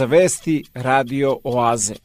[0.00, 2.00] Vesti Radio Oaze.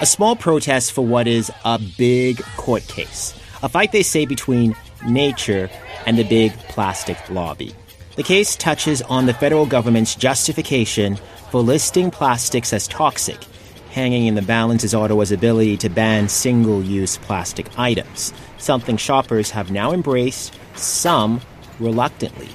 [0.00, 3.34] A small protest for what is a big court case.
[3.62, 4.76] A fight, they say, between
[5.06, 5.70] nature
[6.06, 7.74] and the big plastic lobby.
[8.16, 11.16] The case touches on the federal government's justification
[11.50, 13.42] for listing plastics as toxic.
[13.90, 19.50] Hanging in the balance is Ottawa's ability to ban single use plastic items, something shoppers
[19.50, 21.40] have now embraced, some
[21.80, 22.48] reluctantly.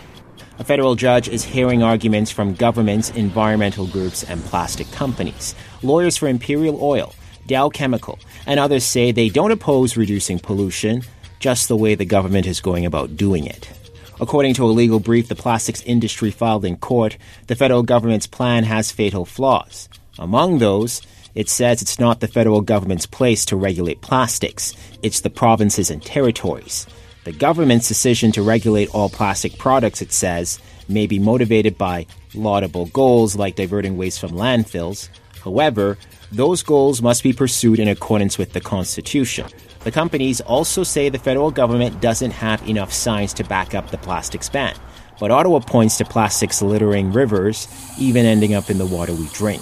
[0.62, 5.56] A federal judge is hearing arguments from governments, environmental groups, and plastic companies.
[5.82, 7.16] Lawyers for Imperial Oil,
[7.48, 11.02] Dow Chemical, and others say they don't oppose reducing pollution,
[11.40, 13.72] just the way the government is going about doing it.
[14.20, 18.64] According to a legal brief the plastics industry filed in court, the federal government's plan
[18.66, 19.90] has fatal flaws.
[20.20, 21.02] Among those,
[21.34, 26.04] it says it's not the federal government's place to regulate plastics, it's the provinces and
[26.04, 26.86] territories.
[27.24, 30.60] The government's decision to regulate all plastic products, it says,
[30.90, 35.10] may be motivated by laudable goals like diverting waste from landfills.
[35.44, 36.00] However,
[36.32, 39.46] those goals must be pursued in accordance with the Constitution.
[39.84, 43.98] The companies also say the federal government doesn't have enough science to back up the
[43.98, 44.74] plastics ban.
[45.20, 47.68] But Ottawa points to plastics littering rivers,
[48.00, 49.62] even ending up in the water we drink.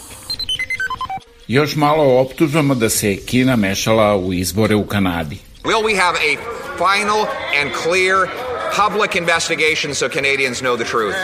[1.48, 5.49] Još malo o da se Kina mešala u izbore u Kanadi.
[5.66, 6.38] Will we have a
[6.78, 8.28] final and clear
[8.72, 11.16] public investigation so Canadians know the truth?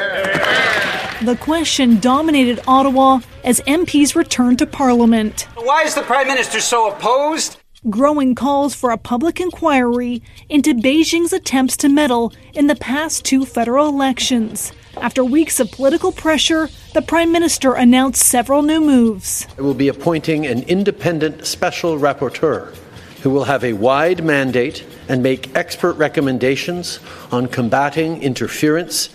[1.23, 5.47] The question dominated Ottawa as MPs returned to Parliament.
[5.55, 7.57] Why is the Prime Minister so opposed?
[7.89, 13.45] Growing calls for a public inquiry into Beijing's attempts to meddle in the past two
[13.45, 14.73] federal elections.
[14.97, 19.47] After weeks of political pressure, the Prime Minister announced several new moves.
[19.57, 22.75] I will be appointing an independent special rapporteur
[23.25, 26.99] who will have a wide mandate and make expert recommendations
[27.31, 29.09] on combating interference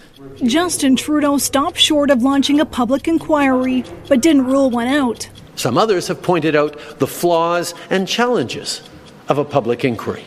[0.44, 5.30] Justin Trudeau stopped short of launching a public inquiry, but didn't rule one out.
[5.54, 8.82] Some others have pointed out the flaws and challenges
[9.28, 10.24] of a public inquiry.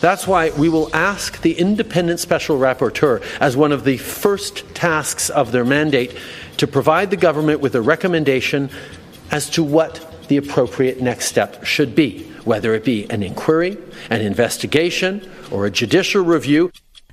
[0.00, 5.30] That's why we will ask the independent special rapporteur, as one of the first tasks
[5.30, 6.16] of their mandate,
[6.58, 8.70] to provide the government with a recommendation
[9.32, 13.76] as to what the appropriate next step should be, whether it be an inquiry,
[14.10, 16.70] an investigation, or a judicial review.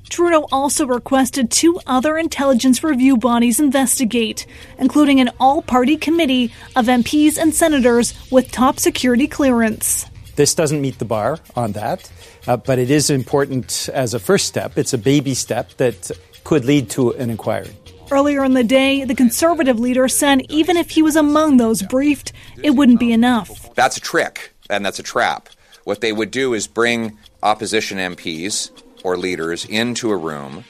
[0.08, 4.46] Trudeau also requested two other intelligence review bodies investigate,
[4.78, 10.06] including an all party committee of MPs and senators with top security clearance.
[10.36, 12.12] This doesn't meet the bar on that,
[12.46, 14.78] uh, but it is important as a first step.
[14.78, 16.12] It's a baby step that
[16.44, 17.72] could lead to an inquiry.
[18.10, 22.32] Earlier in the day, the conservative leader said even if he was among those briefed,
[22.64, 23.74] it wouldn't be enough.
[23.76, 25.50] That's a trick, and that's a trap.
[25.84, 28.72] What they would do is bring opposition MPs
[29.04, 30.64] or leaders into a room,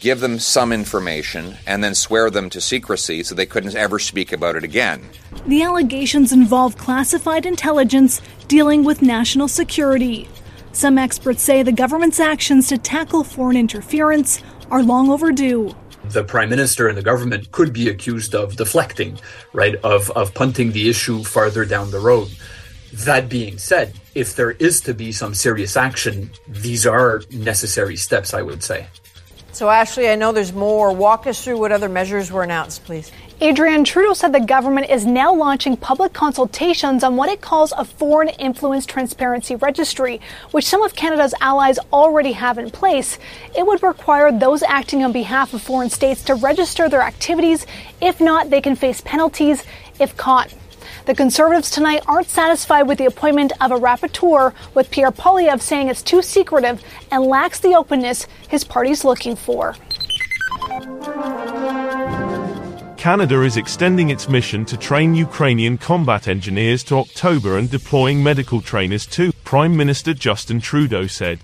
[0.00, 4.32] give them some information, and then swear them to secrecy so they couldn't ever speak
[4.32, 5.08] about it again.
[5.46, 10.28] The allegations involve classified intelligence dealing with national security.
[10.72, 15.74] Some experts say the government's actions to tackle foreign interference are long overdue.
[16.10, 19.18] The prime minister and the government could be accused of deflecting,
[19.52, 22.28] right, of, of punting the issue farther down the road.
[22.92, 28.32] That being said, if there is to be some serious action, these are necessary steps,
[28.34, 28.86] I would say.
[29.52, 30.92] So, Ashley, I know there's more.
[30.92, 33.10] Walk us through what other measures were announced, please.
[33.40, 37.84] Adrian Trudeau said the government is now launching public consultations on what it calls a
[37.84, 40.20] foreign influence transparency registry,
[40.52, 43.18] which some of Canada's allies already have in place.
[43.56, 47.66] It would require those acting on behalf of foreign states to register their activities.
[48.00, 49.64] If not, they can face penalties
[49.98, 50.54] if caught.
[51.06, 55.88] The Conservatives tonight aren't satisfied with the appointment of a rapporteur, with Pierre Poilievre saying
[55.88, 59.74] it's too secretive and lacks the openness his party's looking for.
[63.04, 68.62] Canada is extending its mission to train Ukrainian combat engineers to October and deploying medical
[68.62, 71.38] trainers too, Prime Minister Justin Trudeau said.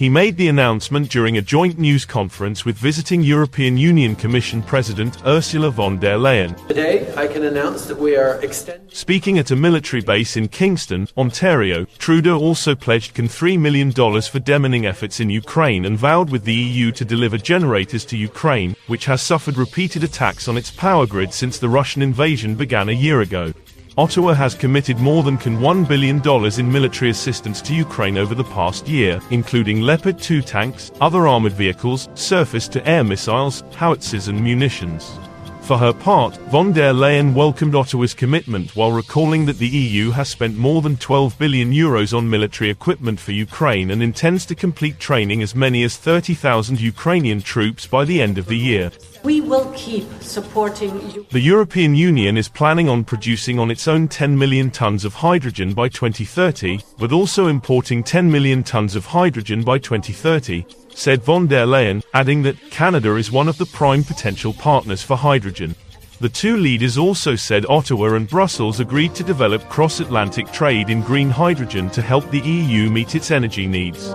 [0.00, 5.18] He made the announcement during a joint news conference with visiting European Union Commission President
[5.26, 6.56] Ursula von der Leyen.
[6.68, 8.88] Today, I can announce that we are extending.
[8.88, 14.40] Speaking at a military base in Kingston, Ontario, Trudeau also pledged can $3 million for
[14.40, 19.04] demining efforts in Ukraine and vowed with the EU to deliver generators to Ukraine, which
[19.04, 23.20] has suffered repeated attacks on its power grid since the Russian invasion began a year
[23.20, 23.52] ago.
[23.98, 26.22] Ottawa has committed more than $1 billion
[26.60, 31.52] in military assistance to Ukraine over the past year, including Leopard 2 tanks, other armored
[31.52, 35.18] vehicles, surface-to-air missiles, howitzers and munitions.
[35.62, 40.28] For her part, von der Leyen welcomed Ottawa's commitment while recalling that the EU has
[40.28, 44.98] spent more than 12 billion euros on military equipment for Ukraine and intends to complete
[44.98, 48.90] training as many as 30,000 Ukrainian troops by the end of the year.
[49.22, 51.26] We will keep supporting you.
[51.30, 55.74] The European Union is planning on producing on its own 10 million tons of hydrogen
[55.74, 61.66] by 2030, with also importing 10 million tons of hydrogen by 2030, said von der
[61.66, 65.74] Leyen, adding that Canada is one of the prime potential partners for hydrogen.
[66.20, 71.30] The two leaders also said Ottawa and Brussels agreed to develop cross-Atlantic trade in green
[71.30, 74.14] hydrogen to help the EU meet its energy needs.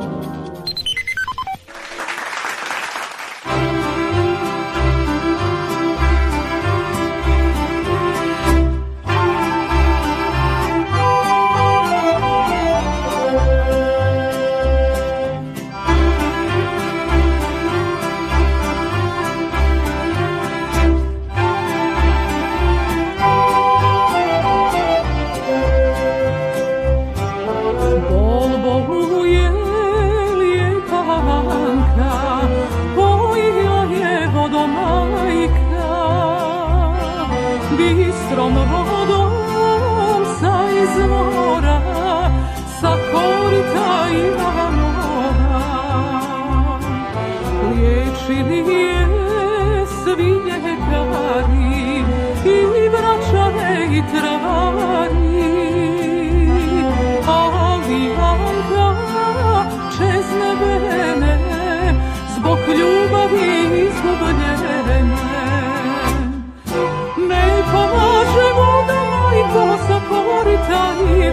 [37.77, 39.31] Bistrom vodom
[40.39, 41.79] sa izvora,
[42.79, 44.44] sa korita i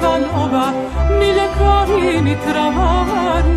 [0.03, 0.73] Ivanova
[1.19, 3.55] Ni ljekari ni travari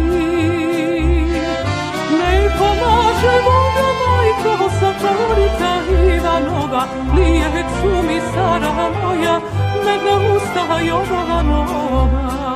[2.20, 5.74] Ne pomaže voda majko sa korita
[6.16, 6.84] Ivanova
[7.16, 9.40] Lijek su mi stara moja
[9.86, 12.55] Nego usta Jovanova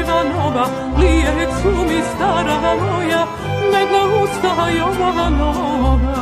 [0.00, 0.66] Ivanova
[0.98, 3.26] Lijek su mi stara moja
[3.72, 6.19] Nego usta Jovanova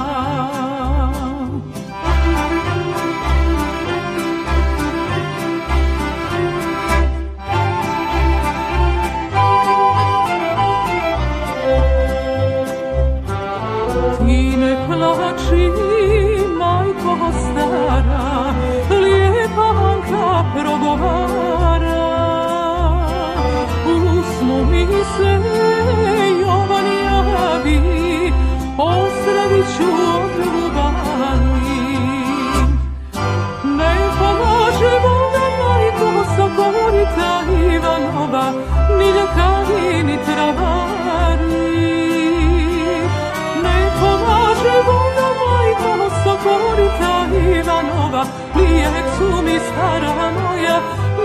[49.79, 50.77] stara moja,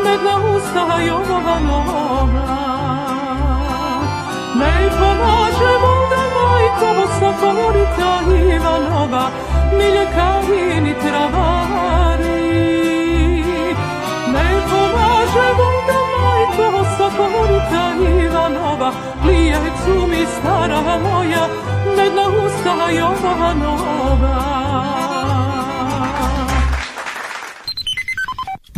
[0.04, 2.58] medna usta Jovanova.
[4.60, 6.90] Ne pomaže voda majko
[7.20, 8.12] sa korita
[8.56, 9.24] Ivanova,
[9.78, 12.44] ni ljekari ni travari.
[14.34, 17.86] Ne pomaže voda majko sa korita
[18.26, 18.90] Ivanova,
[19.26, 21.48] lijek su mi stara moja,
[21.98, 24.54] medna usta Jovanova.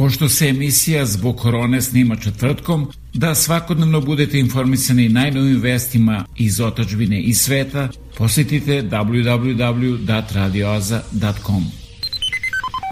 [0.06, 7.22] Pošto se emisija zbog korone snima četvrtkom, da svakodnevno budete informisani najnovim vestima iz otačbine
[7.22, 7.88] i sveta,
[8.18, 11.64] posjetite www.radioaza.com.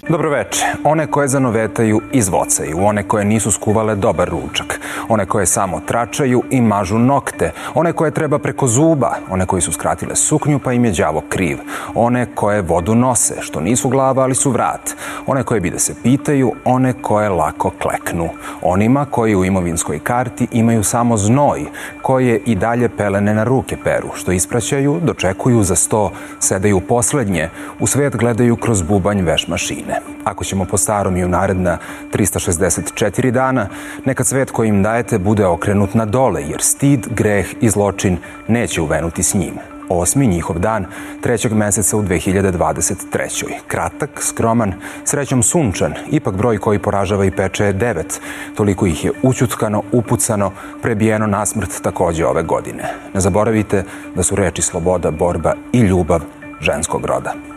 [0.09, 0.59] Dobroveče.
[0.83, 4.72] One koje zanovetaju izvocaju, one koje nisu skuvale dobar ručak,
[5.13, 9.71] one koje samo tračaju i mažu nokte, one koje treba preko zuba, one koji su
[9.71, 11.57] skratile suknju pa im je đavo kriv,
[11.95, 14.95] one koje vodu nose, što nisu glava ali su vrat,
[15.27, 18.29] one koje bi da se pitaju, one koje lako kleknu,
[18.61, 21.65] onima koji u imovinskoj karti imaju samo znoj,
[22.01, 27.49] koje i dalje pelene na ruke peru, što ispraćaju, dočekuju za sto, sedaju poslednje,
[27.79, 30.12] u svet gledaju kroz bubanj veš mašine.
[30.23, 31.77] Ako ćemo po starom i u naredna
[32.13, 33.67] 364 dana,
[34.05, 38.81] neka svet koji im dajete bude okrenut na dole, jer stid, greh i zločin neće
[38.81, 39.53] uvenuti s njim.
[39.89, 40.85] Osmi njihov dan,
[41.21, 43.45] trećeg meseca u 2023.
[43.67, 44.73] Kratak, skroman,
[45.05, 48.21] srećom sunčan, ipak broj koji poražava i peče je devet.
[48.55, 52.83] Toliko ih je učutkano, upucano, prebijeno nasmrt takođe ove godine.
[53.13, 53.83] Ne zaboravite
[54.15, 56.21] da su reči sloboda, borba i ljubav
[56.61, 57.52] ženskog roda.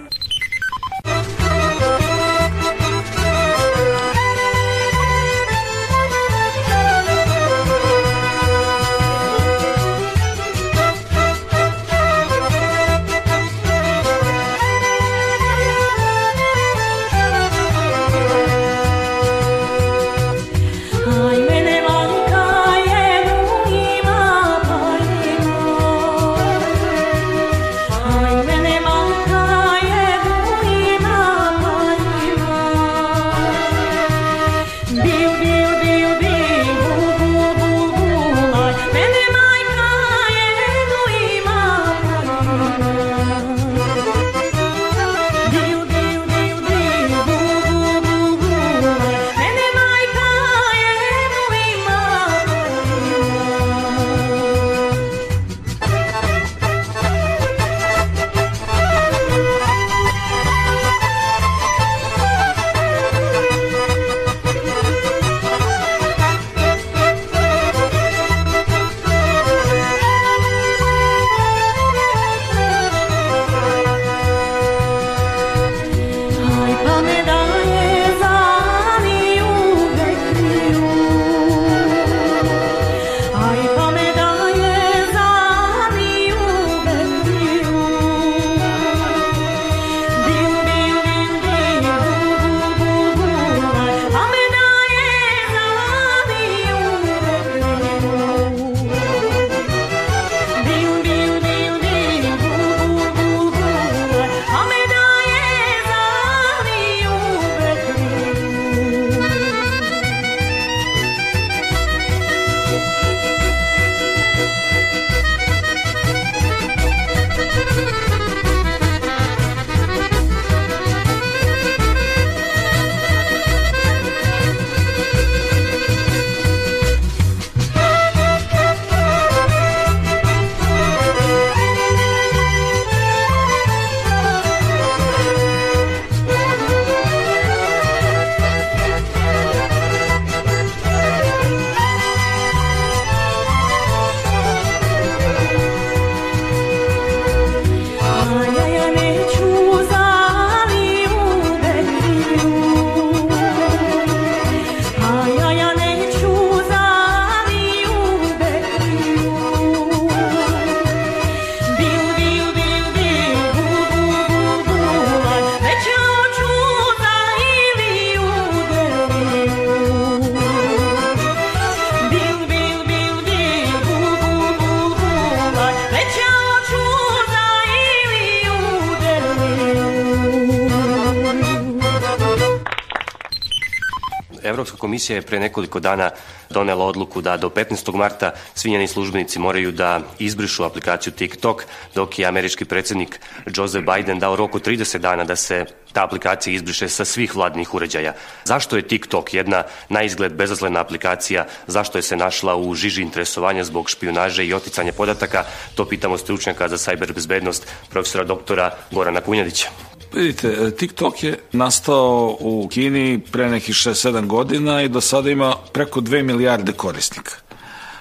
[184.96, 186.10] Komisija je pre nekoliko dana
[186.50, 187.94] donela odluku da do 15.
[187.94, 193.20] marta svi njeni službenici moraju da izbrišu aplikaciju TikTok, dok je američki predsednik
[193.56, 197.74] Joseph Biden dao rok od 30 dana da se ta aplikacija izbriše sa svih vladnih
[197.74, 198.14] uređaja.
[198.44, 203.64] Zašto je TikTok jedna na izgled bezazlena aplikacija, zašto je se našla u žiži interesovanja
[203.64, 209.95] zbog špionaže i oticanja podataka, to pitamo stručnjaka za sajber bezbednost, profesora doktora Gorana Kunjadića.
[210.12, 216.00] Vidite, TikTok je nastao u Kini pre nekih 6-7 godina i do sada ima preko
[216.00, 217.46] 2 milijarde korisnika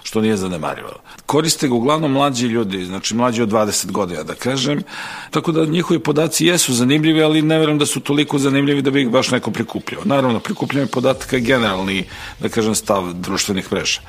[0.06, 0.90] što nije zanemarivo.
[1.26, 4.84] Koriste ga uglavnom mlađi ljudi, znači mlađi od 20 godina, da kažem,
[5.32, 9.02] tako da njihovi podaci jesu zanimljivi, ali ne verujem da su toliko zanimljivi da bi
[9.02, 10.02] ih baš neko prikupljao.
[10.06, 12.06] Naravno, prikupljanje podataka je generalni,
[12.40, 14.02] da kažem, stav društvenih mreža.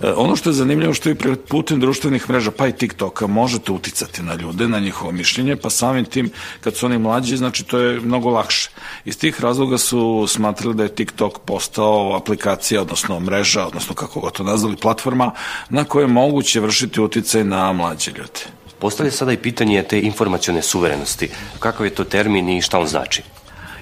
[0.00, 1.16] E, ono što je zanimljivo što i
[1.48, 6.04] putem društvenih mreža, pa i TikToka, možete uticati na ljude, na njihovo mišljenje, pa samim
[6.04, 6.30] tim,
[6.60, 8.70] kad su oni mlađi, znači to je mnogo lakše.
[9.04, 14.30] Iz tih razloga su smatrali da je TikTok postao aplikacija, odnosno mreža, odnosno kako ga
[14.30, 15.30] to nazvali, platforma,
[15.68, 18.40] na kojoj je moguće vršiti uticaj na mlađe ljude.
[18.78, 21.28] Postavlja sada i pitanje te informacione suverenosti.
[21.58, 23.22] Kakav je to termin i šta on znači?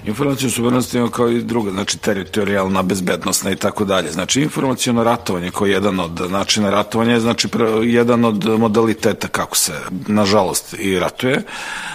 [0.05, 4.11] Informacijna suverenost ima kao i druga, znači teritorijalna, bezbednostna i tako dalje.
[4.11, 7.47] Znači informacijono ratovanje je jedan od načina ratovanja je znači
[7.83, 9.73] jedan od modaliteta kako se
[10.07, 11.43] nažalost i ratuje.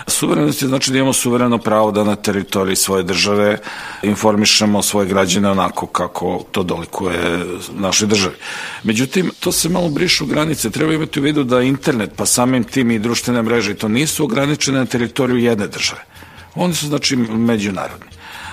[0.06, 3.58] Suverenost je znači da imamo suvereno pravo da na teritoriji svoje države
[4.02, 7.44] informišemo svoje građane onako kako to dolikuje
[7.78, 8.34] našoj državi.
[8.82, 10.70] Međutim, to se malo brišu granice.
[10.70, 14.78] Treba imati u vidu da internet, pa samim tim i društvene mreže, to nisu ograničene
[14.78, 16.00] na teritoriju jedne države
[16.58, 18.06] Oni su, znači, međunarodni.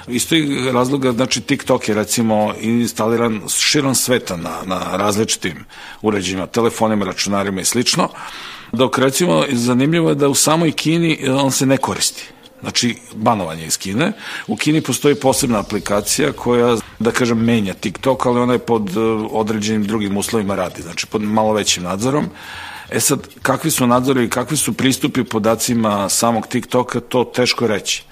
[0.07, 0.39] Iz tog
[0.73, 5.65] razloga, znači, TikTok je, recimo, instaliran širom sveta na, na različitim
[6.01, 8.09] uređajima, telefonima, računarima i slično,
[8.71, 12.23] dok, recimo, zanimljivo je da u samoj Kini on se ne koristi.
[12.61, 14.11] Znači, banovanje iz Kine.
[14.47, 18.99] U Kini postoji posebna aplikacija koja, da kažem, menja TikTok, ali ona je pod eh,
[19.31, 22.25] određenim drugim uslovima radi, znači pod malo većim nadzorom.
[22.89, 28.03] E sad, kakvi su nadzori i kakvi su pristupi podacima samog TikToka, to teško reći.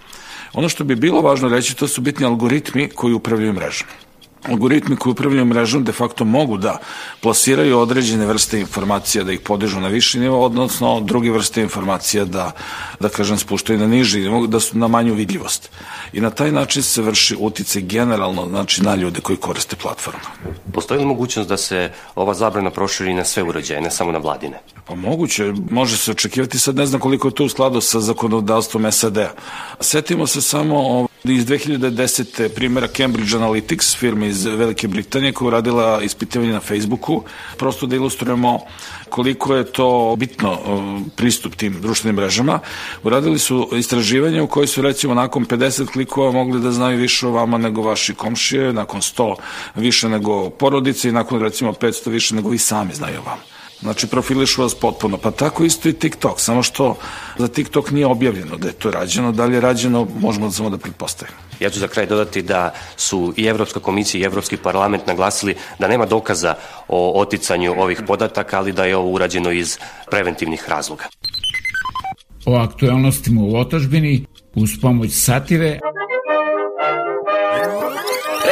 [0.54, 3.88] Ono što bi bilo važno reći, to su bitni algoritmi koji upravljaju mrežom
[4.50, 6.78] algoritmi koji upravljaju mrežom de facto mogu da
[7.22, 12.52] plasiraju određene vrste informacija, da ih podižu na viši nivo, odnosno druge vrste informacija da,
[13.00, 15.70] da kažem, spuštaju na niži, da su na manju vidljivost.
[16.14, 20.20] I na taj način se vrši utice generalno znači, na ljude koji koriste platformu.
[20.74, 24.60] Postoji li mogućnost da se ova zabrana proširi na sve uređaje, ne samo na vladine?
[24.86, 28.92] Pa moguće, može se očekivati, sad ne znam koliko je to u skladu sa zakonodavstvom
[28.92, 29.32] SAD-a.
[29.80, 32.50] Setimo se samo iz 2010.
[32.50, 37.24] primjera Cambridge Analytics, firme iz Velike Britanije koja je uradila ispitivanje na Facebooku,
[37.58, 38.60] prosto da ilustrujemo
[39.10, 40.58] koliko je to bitno
[41.16, 42.60] pristup tim društvenim mrežama.
[43.04, 47.32] Uradili su istraživanje u kojoj su recimo nakon 50 klikova mogli da znaju više o
[47.32, 49.36] vama nego vaši komšije, nakon 100
[49.76, 53.53] više nego porodice i nakon recimo 500 više nego vi sami znaju o vama.
[53.84, 55.18] Znači, profilišu vas potpuno.
[55.18, 56.96] Pa tako isto i TikTok, samo što
[57.38, 59.32] za TikTok nije objavljeno da je to rađeno.
[59.32, 61.38] Da li je rađeno, možemo samo da pretpostavimo.
[61.60, 65.88] Ja ću za kraj dodati da su i Evropska komisija i Evropski parlament naglasili da
[65.88, 66.56] nema dokaza
[66.88, 69.78] o oticanju ovih podataka, ali da je ovo urađeno iz
[70.12, 71.04] preventivnih razloga.
[72.46, 75.80] O aktualnostima u otažbini uz pomoć satire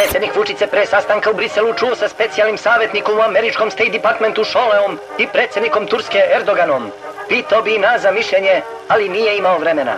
[0.02, 4.44] Predsjednik Vučić se pre sastanka u Briselu čuo sa specijalnim savjetnikom u američkom State Departmentu
[4.44, 6.92] Šoleom i predsjednikom Turske Erdoganom.
[7.30, 9.96] Pitao bi nas za mišljenje, ali nije imao vremena.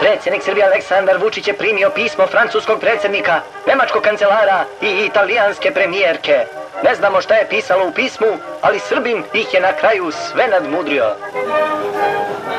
[0.00, 6.46] Predsjednik Srbije Aleksandar Vučić je primio pismo francuskog predsjednika, nemačkog kancelara i italijanske premijerke.
[6.82, 8.26] Ne znamo šta je pisalo u pismu,
[8.60, 11.04] ali Srbin ih je na kraju sve nadmudrio.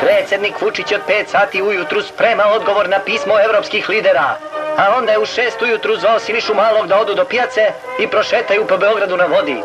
[0.01, 4.37] Predsjednik Vučić od 5 sati ujutru sprema odgovor na pismo evropskih lidera,
[4.77, 8.67] a onda je u 6 ujutru zvao Sinišu Malog da odu do pijace i prošetaju
[8.67, 9.61] po Beogradu na vodi.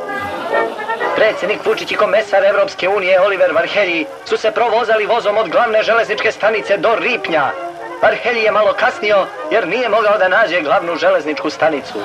[1.16, 6.32] Predsjednik Vučić i komesar Evropske unije Oliver Varhelji su se provozali vozom od glavne železničke
[6.32, 7.63] stanice do Ripnja.
[8.04, 11.98] Varhelji je malo kasnio jer nije mogao da nađe glavnu železničku stanicu.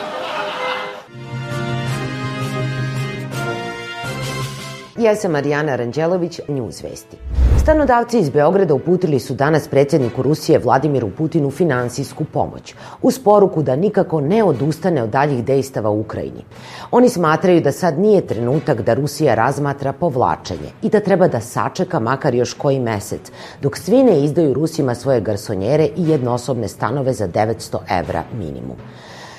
[5.00, 7.18] Ja sam Marijana Ranđelović, News Vesti.
[7.62, 13.76] Stanodavci iz Beograda uputili su danas predsjedniku Rusije Vladimiru Putinu finansijsku pomoć, uz poruku da
[13.76, 16.44] nikako ne odustane od daljih dejstava u Ukrajini.
[16.92, 22.00] Oni smatraju da sad nije trenutak da Rusija razmatra povlačenje i da treba da sačeka
[22.00, 23.32] makar još koji mesec,
[23.62, 28.78] dok svi ne izdaju Rusima svoje garsonjere i jednosobne stanove za 900 evra minimum.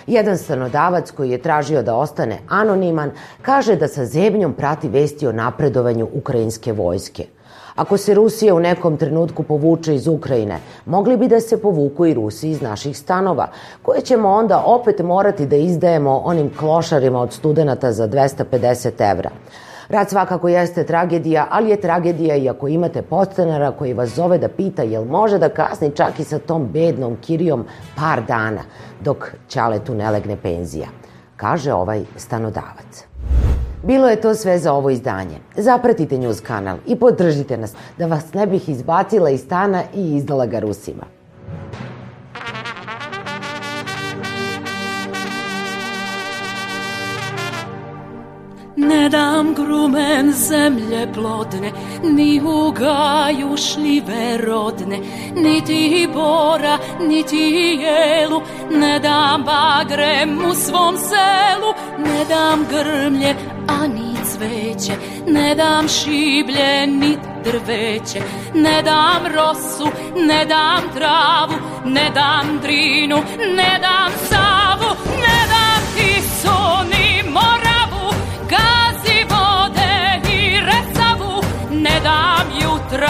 [0.06, 3.10] Jedan stanodavac koji je tražio da ostane anoniman
[3.42, 7.26] kaže da sa zebnjom prati vesti o napredovanju ukrajinske vojske–
[7.80, 12.14] Ako se Rusija u nekom trenutku povuče iz Ukrajine, mogli bi da se povuku i
[12.14, 13.46] Rusi iz naših stanova,
[13.82, 19.30] koje ćemo onda opet morati da izdajemo onim klošarima od studenta za 250 evra.
[19.90, 24.48] Rad svakako jeste tragedija, ali je tragedija i ako imate podstanara koji vas zove da
[24.48, 27.64] pita jel može da kasni čak i sa tom bednom kirijom
[27.96, 28.62] par dana,
[29.00, 30.88] dok ćaletu ne legne penzija,
[31.36, 33.04] kaže ovaj stanodavac.
[33.82, 35.38] Bilo je to sve za ovo izdanje.
[35.56, 40.46] Zapratite News kanal i podržite nas da vas ne bih izbacila iz stana i izdala
[40.46, 41.19] ga Rusima.
[49.00, 51.70] Ne dam grumen zemlje plodne,
[52.02, 54.98] ni u gaju šljive rodne,
[55.34, 63.34] niti bora, niti jelu, ne dam bagrem u svom selu, ne dam grmlje,
[63.68, 64.92] a ni cveće,
[65.26, 68.20] ne dam šiblje, ni drveće,
[68.54, 73.16] ne dam rosu, ne dam travu, ne dam drinu,
[73.56, 75.09] ne dam savu,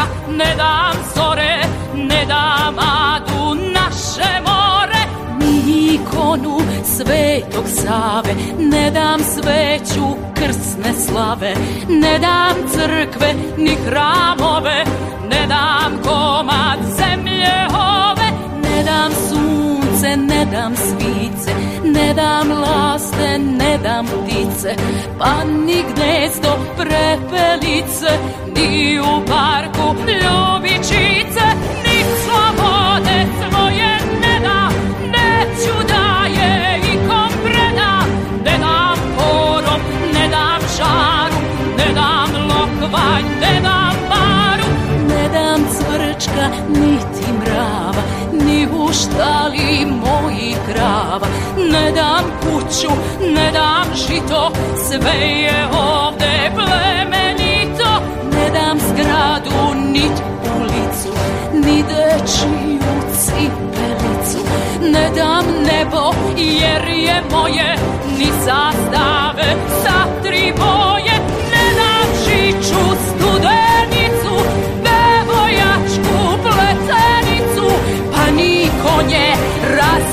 [0.00, 1.62] jutra, ne dam zore,
[1.94, 5.02] ne dam adu naše more,
[5.38, 11.54] ni ikonu svetog Save, ne dam sveću krsne slave,
[11.88, 14.84] ne dam crkve ni hramove,
[15.30, 18.30] ne dam komad zemlje ove,
[18.62, 19.10] ne dam
[20.00, 21.52] sunce, ne dam svice,
[21.84, 24.74] ne dam laste, ne dam ptice,
[25.18, 28.10] pa ni gnezdo prepelice,
[28.54, 31.46] ni u parku ljubičice,
[31.84, 34.72] ni slobode svoje ne dam,
[35.12, 38.08] neću da je ikom predam,
[38.44, 39.80] ne dam porom,
[40.14, 41.40] ne dam žaru,
[41.78, 44.68] ne dam lokvanj, ne dam paru,
[45.08, 47.19] ne dam cvrčka, niti
[48.90, 51.26] ni u štali mojih krava,
[51.72, 52.90] ne dam kuću,
[53.34, 54.50] ne dam žito,
[54.88, 57.90] sve je ovde plemenito,
[58.32, 60.22] ne dam zgradu, nit
[60.56, 61.12] ulicu,
[61.52, 62.80] ni dečiju
[63.18, 64.38] cipelicu,
[64.92, 67.76] ne dam nebo, jer je moje,
[68.18, 71.16] ni zastave sa tri boje,
[71.52, 73.19] ne dam žiču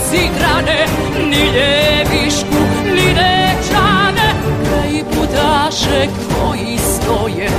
[0.08, 0.86] razigrane,
[1.30, 7.50] ni ljevišku, ni dečane, kraj budaše koji stoje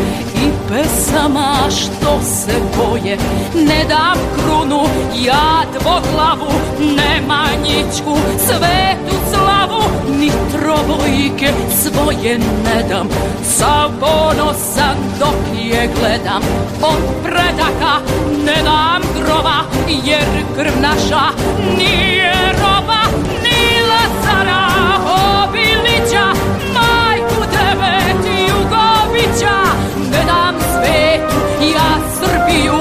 [0.68, 3.18] pesama što se boje.
[3.54, 4.82] Ne dam krunu,
[5.24, 9.82] ja dvoglavu, nemanjičku, svetu slavu,
[10.18, 11.52] ni trobojke
[11.82, 13.08] svoje ne dam.
[13.44, 16.42] Sav ponosan dok je gledam,
[16.82, 17.94] od predaka
[18.44, 19.62] ne dam grova,
[20.04, 20.26] jer
[20.56, 21.22] krv naša
[21.78, 23.00] nije roba,
[23.42, 24.68] ni Lazara
[25.44, 26.26] Obilića,
[26.74, 27.80] majku dam
[28.70, 29.67] svetu,
[31.60, 32.78] ja Srbiju,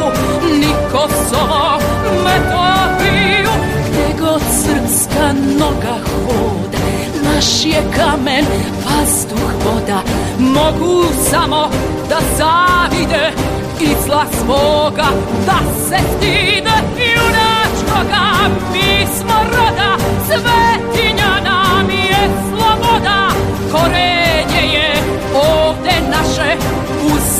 [0.59, 1.79] ni Kosovo,
[2.23, 3.51] Metohiju,
[3.89, 6.77] gde god srpska noga hoda,
[7.23, 8.45] naš je kamen,
[8.85, 10.01] vazduh, voda,
[10.39, 11.69] mogu samo
[12.09, 13.31] da zavide,
[13.79, 15.07] i zla svoga
[15.45, 15.59] da
[15.89, 18.25] se stide, junačkoga
[18.73, 23.29] mi smo roda, svetinja nam je sloboda,
[23.71, 24.93] korenje je
[25.33, 26.57] ovde naše,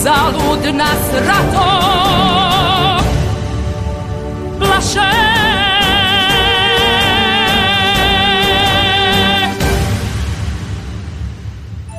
[0.08, 1.68] uzalud nas rato
[4.60, 5.12] plaše.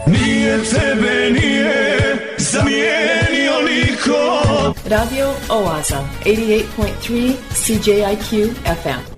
[0.06, 8.50] Nije tebe nije zamijenio niko Radio Oaza, 88.3 CJIQ
[8.82, 9.17] FM.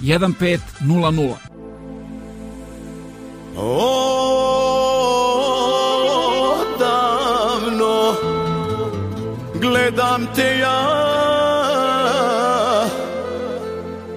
[0.00, 1.34] 1500.
[3.56, 4.08] Odavno
[9.54, 10.98] gledam te ja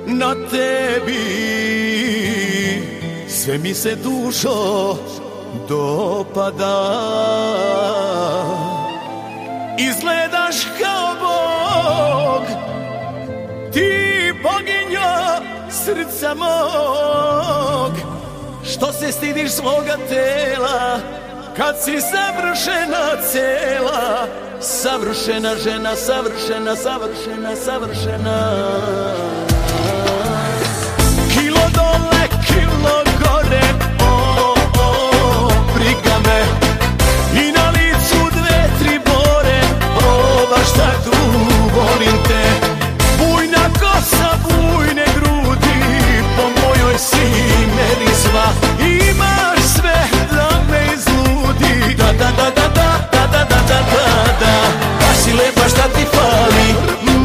[0.05, 1.41] na tebi
[3.27, 4.97] sve mi se dušo
[5.69, 6.91] dopada
[9.79, 12.43] Izgledaš kao Bog
[13.73, 15.50] Ti boginja
[15.85, 17.91] srca mog.
[18.73, 20.99] Što se stidiš svoga tela
[21.57, 24.27] Kad si savršena cela?
[24.61, 29.50] Savršena žena, savršena, savršena, savršena
[56.31, 56.67] fali.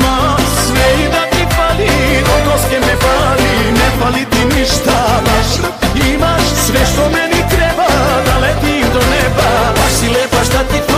[0.03, 1.91] Ma, sve i da ti fali.
[2.35, 5.51] Od koske me fali Ne fali ti ništa baš.
[6.15, 7.89] Imaš sve što meni treba
[8.27, 9.49] Da letim do neba.
[9.77, 10.96] Baš si lepa šta ti fali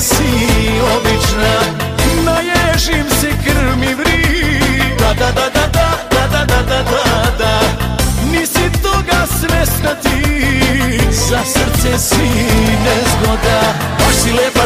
[0.00, 1.54] si obična.
[2.24, 4.60] Naježim se krmi vri
[4.98, 7.60] Da, da, da, da, da, da, da, da, da, da, da.
[8.32, 10.22] Nisi toga svesna ti.
[11.10, 12.28] Za srce si
[12.84, 13.60] nezgoda.
[13.98, 14.65] Baš si lepa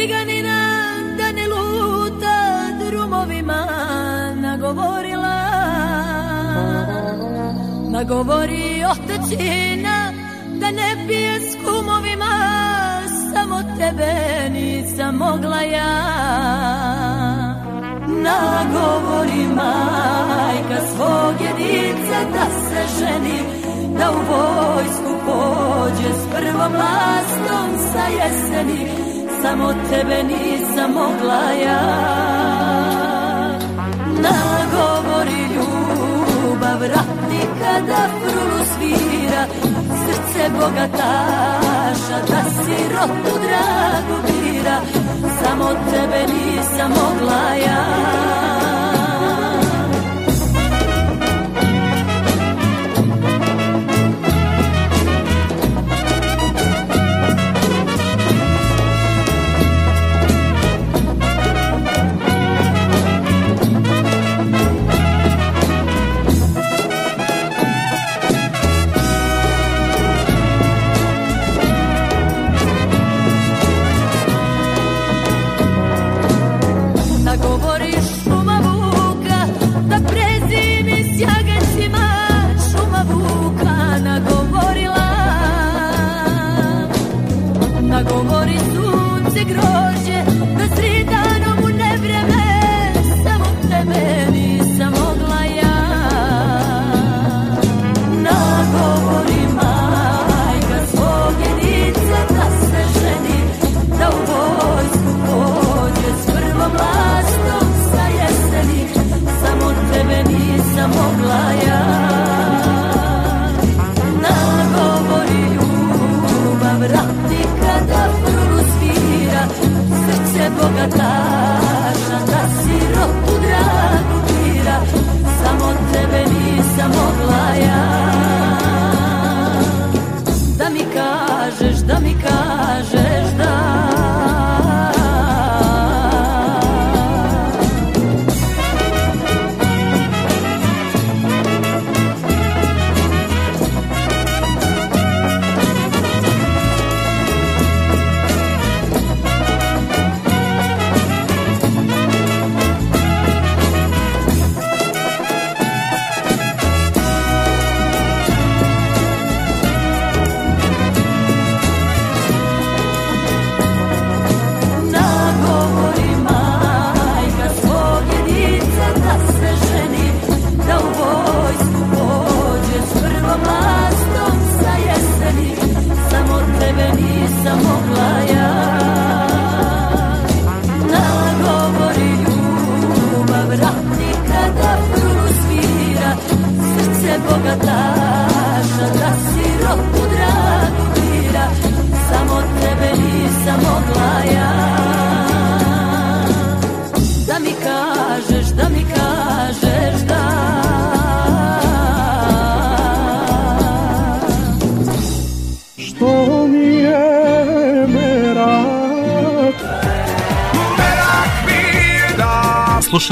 [0.00, 0.58] ciganina
[1.18, 2.36] da ne luta
[2.80, 3.60] drumovima
[4.34, 5.38] nagovorila.
[7.90, 9.96] Nagovori otecina
[10.60, 12.34] da ne pije s kumovima,
[13.32, 14.14] samo tebe
[14.50, 15.92] nisam mogla ja.
[18.06, 23.40] Nagovori majka svog jedinca da se ženi,
[23.98, 29.09] da u vojsku pođe s prvom lastom sa jeseni,
[29.42, 31.80] samo tebe nisam mogla ja.
[34.24, 39.44] Nagovori ljubav ratnika da frulu svira,
[40.04, 44.80] srce bogataša da sirotu dragu bira,
[45.42, 48.79] samo tebe nisam mogla ja.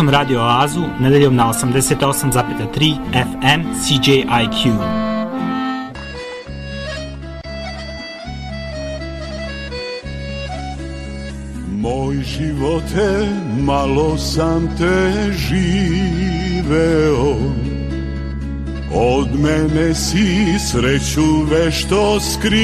[0.08, 4.72] Slušam Radio Oazu nedeljom na 88,3 FM CJIQ.
[11.70, 13.28] Moj živote,
[13.60, 17.36] malo sam te živeo.
[18.94, 22.56] Od mene si sreću vešto skrivao.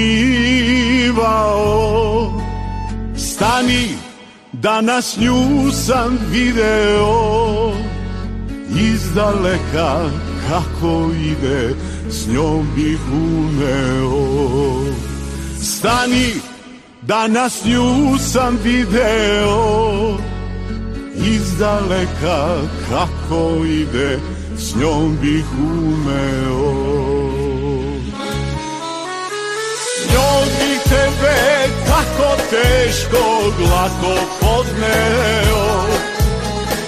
[3.16, 3.88] Stani,
[4.52, 7.33] danas nju sam video
[9.14, 10.10] Izdaleka
[10.48, 11.74] kako ide,
[12.10, 14.26] s njom bih umeo
[15.62, 16.32] Stani,
[17.02, 20.18] danas nju sam video.
[21.16, 22.56] Izdaleka
[22.90, 24.18] kako ide,
[24.56, 26.74] s njom bih umeo
[29.86, 35.86] S njom bih tebe tako teško glako podneo.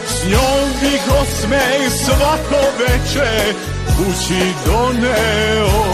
[0.08, 3.54] S njom bih osmeh svako veče
[3.96, 5.86] kući doneo.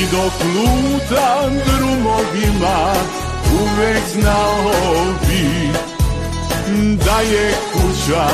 [0.00, 2.94] I dok lutam drumovima
[3.60, 4.72] uvek znao
[5.26, 5.70] bi
[7.04, 8.28] Da je kuća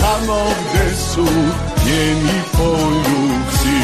[0.00, 1.26] tamo gde su
[1.86, 3.80] njeni poljubci.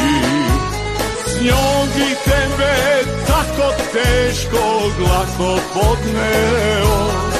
[1.27, 7.36] S njom bi tebe tako teško glako podneo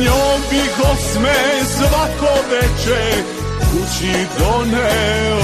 [0.00, 1.34] Njom bih osme
[1.76, 3.22] svako veče
[3.58, 5.42] kući doneo.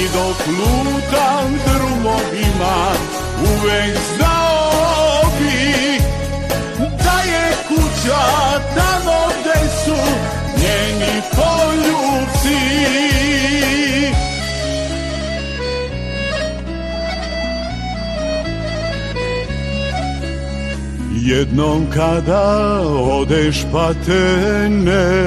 [0.00, 2.92] I dok lutam drumovima
[3.40, 5.98] uvek znao bi
[7.04, 8.22] Da je kuća
[8.74, 9.96] tamo gde su
[10.56, 13.11] njeni poljubci
[21.22, 25.22] Jednom kada odeš pa te ne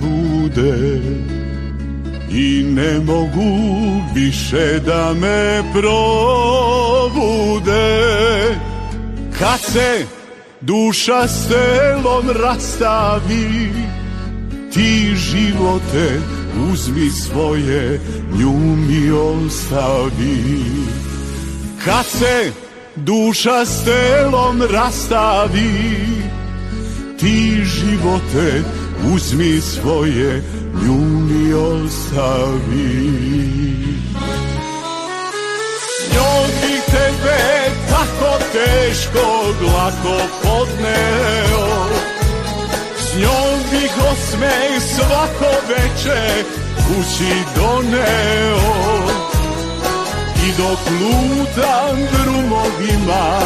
[0.00, 1.00] bude.
[2.30, 3.56] I ne mogu
[4.14, 6.66] više da me probude.
[9.38, 10.06] Kad se
[10.60, 13.72] duša s telom rastavi
[14.72, 16.20] Ti živote
[16.72, 18.00] uzmi svoje,
[18.38, 20.62] nju mi ostavi.
[21.84, 22.65] Kad se
[22.96, 26.16] duša s telom rastavi
[27.20, 28.62] Ti živote
[29.14, 30.42] uzmi svoje,
[30.82, 33.16] nju mi ostavi.
[36.12, 41.86] Njom bih tebe tako teško glako podneo.
[42.98, 46.44] S njom bih osmeh svako veče
[46.76, 49.15] kući doneo
[50.46, 53.40] I dok lutam drumovima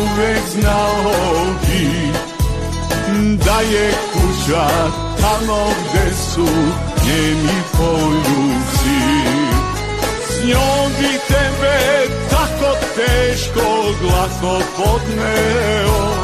[0.00, 2.12] uvek znao bi
[3.44, 4.68] Da je kuća
[5.20, 6.46] tamo gde su
[7.06, 9.00] njeni poljubci
[10.28, 16.14] S njom bi tebe tako teško glako podneo.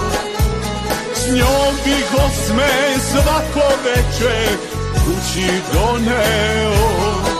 [1.14, 2.68] S njom bih osme
[3.10, 4.48] svako veče
[4.92, 7.35] kući doneo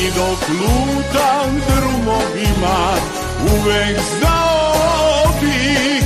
[0.00, 2.94] I dok lutam drumovima
[3.40, 6.00] uvek znao bi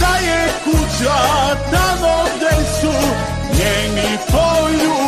[0.00, 1.18] Da je kuća
[1.70, 2.92] tamo gde su
[3.52, 5.07] njeni poljubci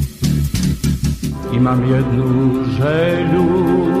[1.53, 4.00] Imam jednu želju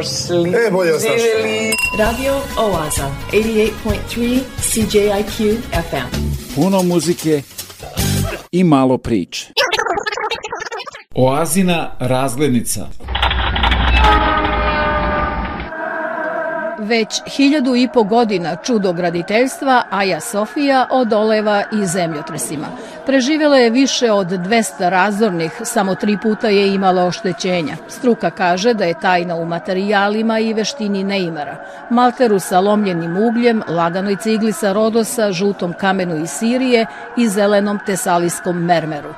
[0.00, 0.50] došli.
[0.66, 1.72] E, bolje vas našli.
[1.98, 6.16] Radio Oaza, 88.3 CJIQ FM.
[6.54, 7.42] Puno muzike
[8.52, 9.52] i malo priče.
[11.14, 12.86] Oazina razglednica.
[16.78, 22.66] Već hiljadu i po godina čudo graditeljstva Aja Sofija odoleva i zemljotresima.
[23.10, 27.76] Preživela je više od 200 razornih, samo tri puta je imala oštećenja.
[27.88, 31.56] Struka kaže da je tajna u materijalima i veštini neimara.
[31.90, 36.86] Malteru sa lomljenim ugljem, laganoj cigli sa Rodosa, žutom kamenu iz Sirije
[37.16, 39.14] i zelenom tesalijskom mermeru.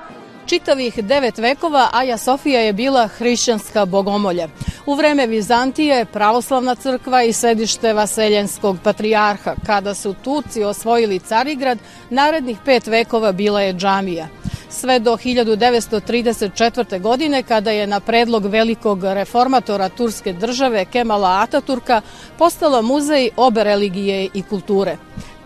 [0.47, 4.49] Čitavih devet vekova Aja Sofija je bila hrišćanska bogomolja.
[4.87, 9.55] U vreme Vizantije pravoslavna crkva i sedište Vaseljenskog patrijarha.
[9.66, 11.78] Kada su Turci osvojili Carigrad,
[12.11, 14.28] narednih pet vekova bila je džamija.
[14.68, 17.01] Sve do 1934.
[17.01, 22.01] godine kada je na predlog velikog reformatora turske države Kemala Ataturka
[22.39, 24.97] postala muzej obe religije i kulture.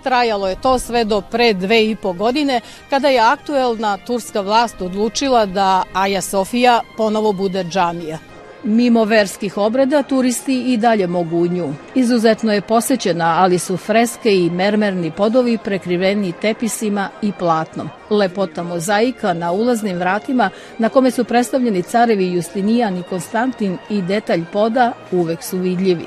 [0.02, 2.60] Trajalo je to sve do pre dve i po godine
[2.90, 8.35] kada je aktuelna turska vlast odlučila da Aja Sofija ponovo bude džamija.
[8.62, 11.74] Mimo verskih obreda, turisti i dalje mogu u nju.
[11.94, 17.90] Izuzetno je posećena, ali su freske i mermerni podovi prekriveni tepisima i platnom.
[18.10, 24.44] Lepota mozaika na ulaznim vratima na kome su predstavljeni carevi Justinijan i Konstantin i detalj
[24.52, 26.06] poda uvek su vidljivi.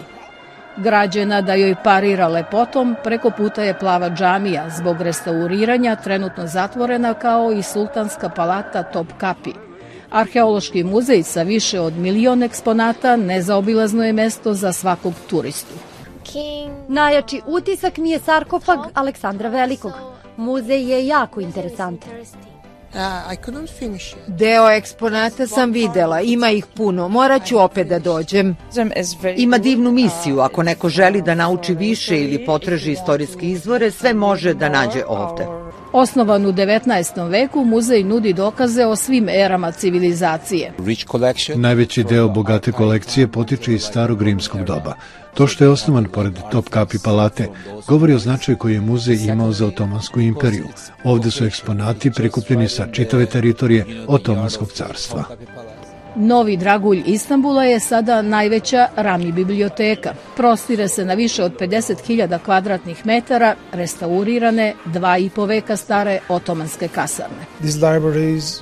[0.78, 7.52] Građena da joj parira lepotom, preko puta je plava džamija, zbog restauriranja trenutno zatvorena kao
[7.52, 9.69] i sultanska palata Top Kapi.
[10.12, 15.74] Arheološki muzej sa više od milion eksponata nezaobilazno je mesto za svakog turistu.
[16.88, 19.92] Najjači utisak mi je sarkofag Aleksandra Velikog.
[20.38, 22.12] Muzej je jako interesantan.
[24.28, 28.56] Deo eksponata sam videla, ima ih puno, morat ću opet da dođem.
[29.38, 34.54] Ima divnu misiju, ako neko želi da nauči više ili potraži istorijske izvore, sve može
[34.54, 35.69] da nađe ovde.
[35.92, 37.30] Osnovan u 19.
[37.30, 40.74] veku, muzej nudi dokaze o svim erama civilizacije.
[41.56, 44.94] Najveći deo bogate kolekcije potiče iz starog rimskog doba.
[45.34, 47.48] To što je osnovan pored Top Kapi palate
[47.88, 50.68] govori o značaju koji je muzej imao za Otomansku imperiju.
[51.04, 55.24] Ovde su eksponati prikupljeni sa čitave teritorije Otomanskog carstva.
[56.16, 60.14] Novi dragulj Istanbula je sada najveća rami biblioteka.
[60.38, 66.88] Prostire se na više od 50.000 kvadratnih metara, restaurirane, dva i po veka stare otomanske
[66.88, 67.46] kasarne.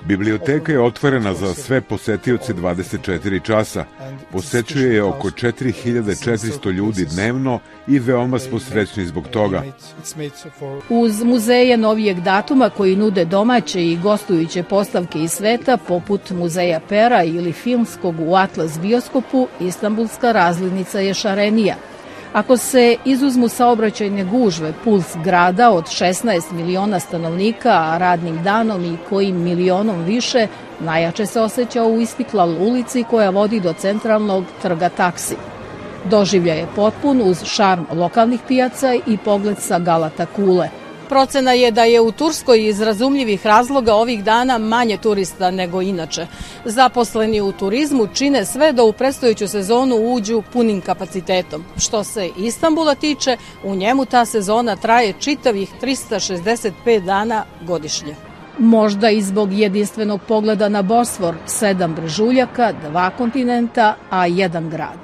[0.05, 3.85] Biblioteka je otvorena za sve posetioce 24 časa.
[4.31, 9.63] Posećuje je oko 4400 ljudi dnevno i veoma smo srećni zbog toga.
[10.89, 17.23] Uz muzeje novijeg datuma koji nude domaće i gostujuće postavke iz sveta, poput muzeja Pera
[17.37, 21.75] ili filmskog u Atlas bioskopu, Istanbulska razglednica je šarenija.
[22.33, 28.97] Ako se izuzmu saobraćajne gužve, puls grada od 16 miliona stanovnika, a radnim danom i
[29.09, 30.47] kojim milionom više,
[30.79, 35.35] najjače se osjeća u Istiklal ulici koja vodi do centralnog trga taksi.
[36.05, 40.69] Doživlja je potpun uz šarm lokalnih pijaca i pogled sa Galata kule.
[41.09, 46.27] Procena je da je u Turskoj iz razumljivih razloga ovih dana manje turista nego inače.
[46.65, 51.63] Zaposleni u turizmu čine sve da u predstojeću sezonu uđu punim kapacitetom.
[51.77, 58.15] Što se Istambula tiče, u njemu ta sezona traje čitavih 365 dana godišnje.
[58.59, 64.99] Možda i zbog jedinstvenog pogleda na Bosfor, sedam brežuljaka, dva kontinenta, a jedan grad.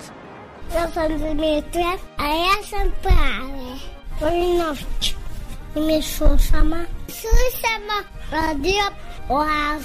[0.76, 3.78] Ja sam Dimitra, a ja sam Prave.
[4.22, 5.23] Vojnović.
[5.76, 6.76] I mi slušamo.
[7.08, 7.98] Slušamo
[8.32, 8.84] radio
[9.30, 9.84] Oaz.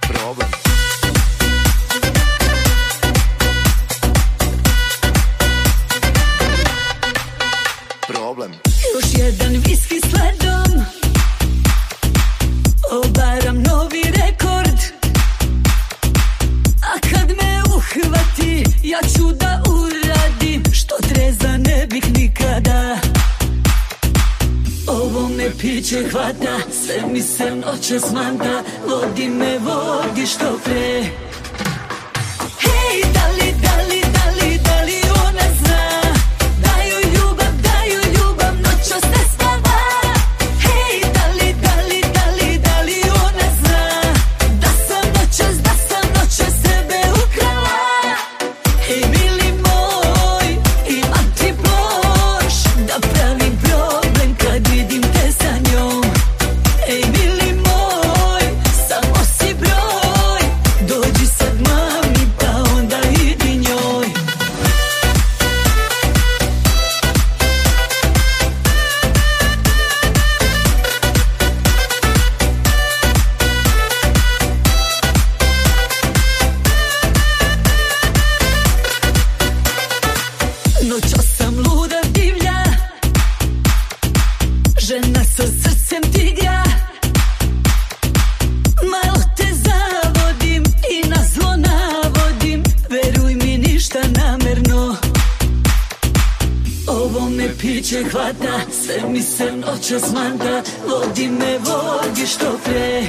[0.00, 0.48] Problem.
[8.06, 8.52] Problem.
[8.94, 11.01] Još jedan viski sledom Obaram
[22.02, 22.98] bih nikada.
[24.86, 31.04] Ovo me piće hvata Sve mi se noćas manda Vodi me, vodi što pre
[97.36, 103.02] me piće hvata, sve mi se noćas manda Vodi me, vodi što pre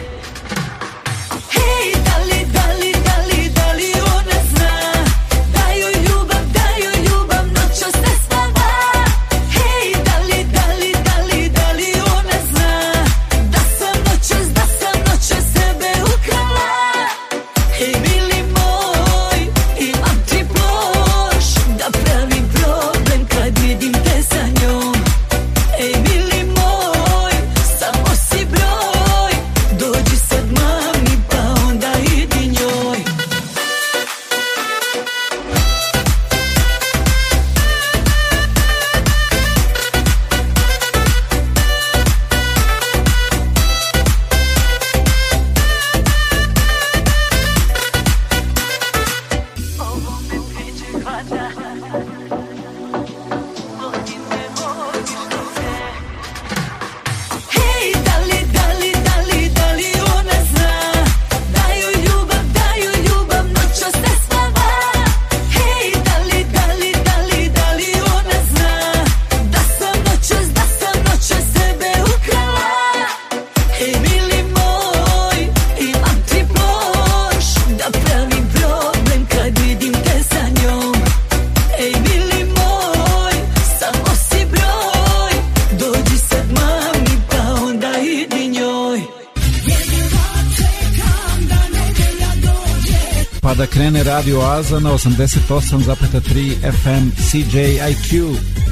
[94.34, 98.63] krene Radio Oaza na 88,3 FM CJIQ.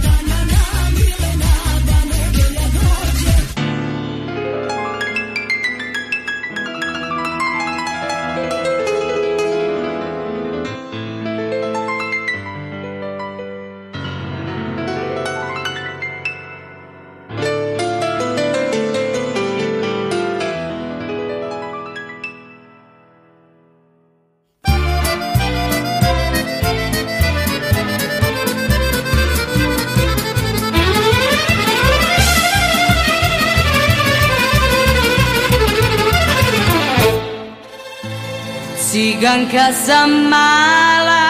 [39.52, 41.28] Ciganka sam mala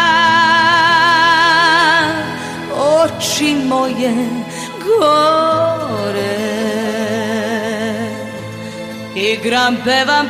[2.70, 4.14] Oči moje
[4.78, 6.38] gore.
[9.16, 10.30] Igram, pevam,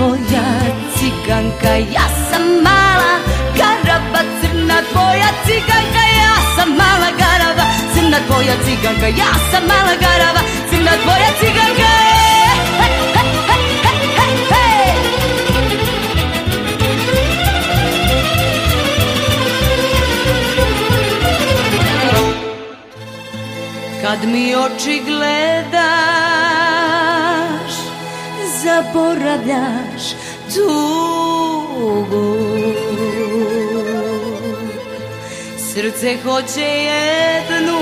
[0.00, 0.44] tvoja
[0.96, 3.14] ciganka Ja sam mala
[3.58, 10.40] garaba crna tvoja ciganka Ja sam mala garaba crna tvoja ciganka Ja sam mala garaba
[10.70, 11.90] crna tvoja ciganka.
[24.02, 26.29] Kad mi oči gledaš
[28.80, 30.02] zaboravljaš
[30.54, 32.36] tugu
[35.58, 37.80] Srce hoće jednu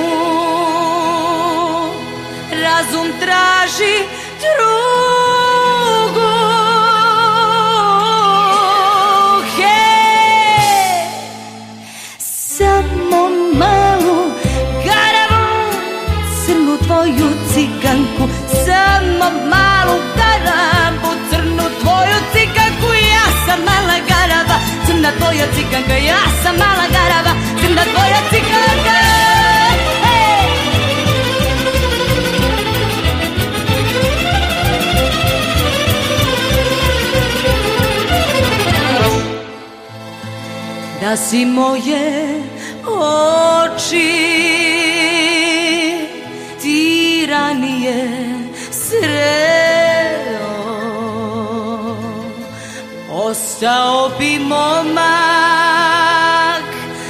[2.53, 3.97] Razum traži
[4.41, 4.69] drugu.
[9.57, 11.05] Hej,
[12.19, 13.28] samo
[25.09, 28.99] crna tvoja ciganka Ja sam mala garava crna tvoja ciganka
[30.03, 30.49] Hej!
[41.01, 42.43] da si moje
[42.85, 44.15] oči
[46.63, 48.38] ti ranije
[53.59, 54.99] ostao bi momak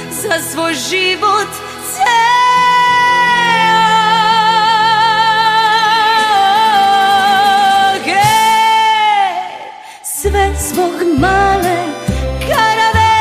[0.09, 1.47] za svoj život
[1.93, 2.09] ceo
[8.05, 9.33] Hej,
[10.03, 11.77] sve zbog male
[12.47, 13.15] karave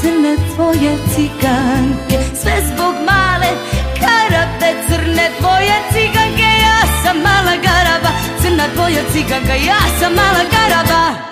[0.00, 2.18] crne tvoje ciganke.
[2.42, 3.50] Sve zbog male
[4.00, 5.30] karave crne
[5.92, 8.10] ciganke, ja sam mala garaba
[8.42, 11.31] Crna tvoja ciganka, ja sam mala garaba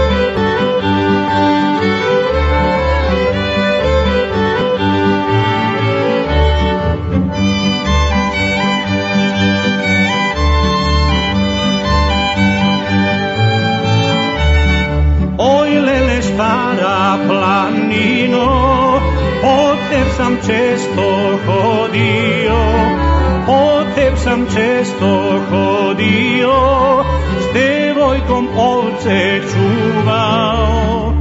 [16.41, 18.49] Stara planino,
[19.41, 22.61] po teb sam često hodio,
[23.45, 26.57] po teb sam često hodio,
[27.39, 31.20] s devojkom ovce čuvao.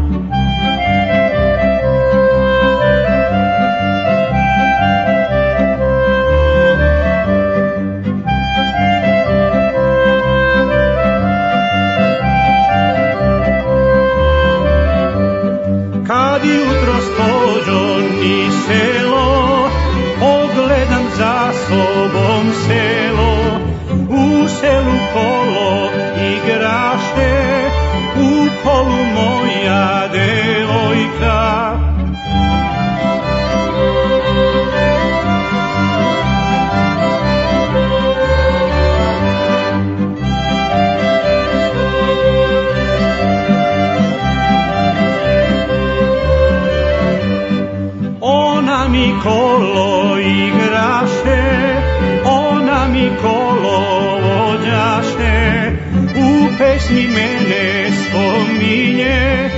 [56.91, 59.51] Pesmi mene spominje,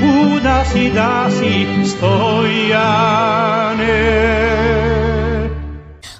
[0.00, 3.14] kuda si da si stojane.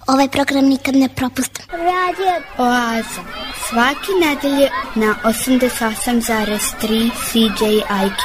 [0.06, 1.64] Ovaj program nikad ne propustim.
[1.70, 3.22] Radio Oaza.
[3.68, 8.22] Svaki nedelje na 88,3 CJIQ.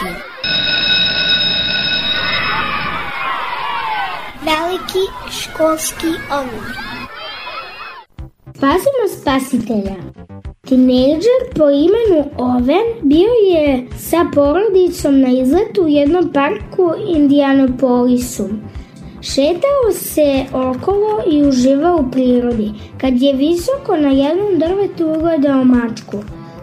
[4.46, 6.78] Veliki školski omor.
[8.56, 9.96] Spasimo spasitelja.
[10.70, 18.50] Tinejdžer po imenu Oven bio je sa porodicom na izletu u jednom parku Indianapolisu.
[19.22, 26.18] Šetao se okolo i uživao u prirodi, kad je visoko na jednom drvetu ugledao mačku.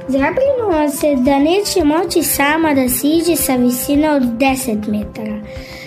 [0.08, 5.40] Zabrinula se da neće moći sama da siđe sa visine od 10 metara.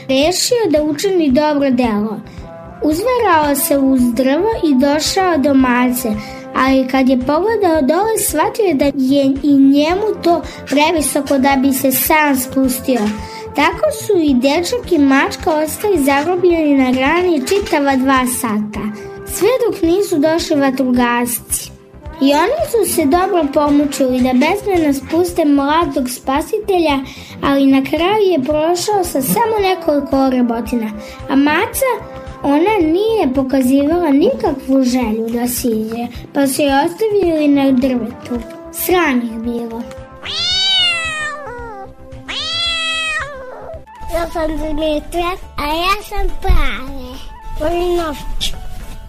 [0.08, 2.20] Rešio da učini dobro delo.
[2.84, 6.10] Uzverao se uz drvo i došao do mace,
[6.56, 11.74] ali kad je pogledao dole shvatio je da je i njemu to previsoko da bi
[11.74, 13.02] se sam spustio.
[13.56, 18.80] Tako su i dečak i mačka ostali zarobljeni na grani čitava dva sata,
[19.26, 21.80] sve dok nisu došli vatrogasci.
[22.22, 27.00] I oni su se dobro pomučili da bezmeno spuste mladog spasitelja,
[27.44, 30.92] ali na kraju je prošao sa samo nekoliko rebotina.
[31.30, 31.92] A maca,
[32.44, 38.46] ona nije pokazivala nikakvu želju da siđe, pa su je ostavili na drvetu.
[38.72, 39.82] Sram ih bilo.
[44.14, 47.10] Ja sam Dimitra, a ja sam Prave.
[47.60, 48.54] Volim noć.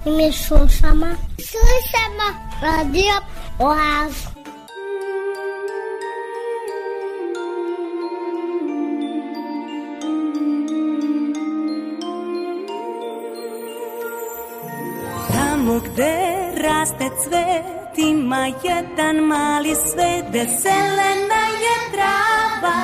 [0.07, 1.07] I mi slušamo.
[1.39, 2.27] Slušamo
[2.63, 3.15] radio
[3.59, 4.30] Oaz.
[15.71, 16.17] Tamo gde
[16.63, 22.77] raste cvet ima jedan mali svet Gde zelena je trava,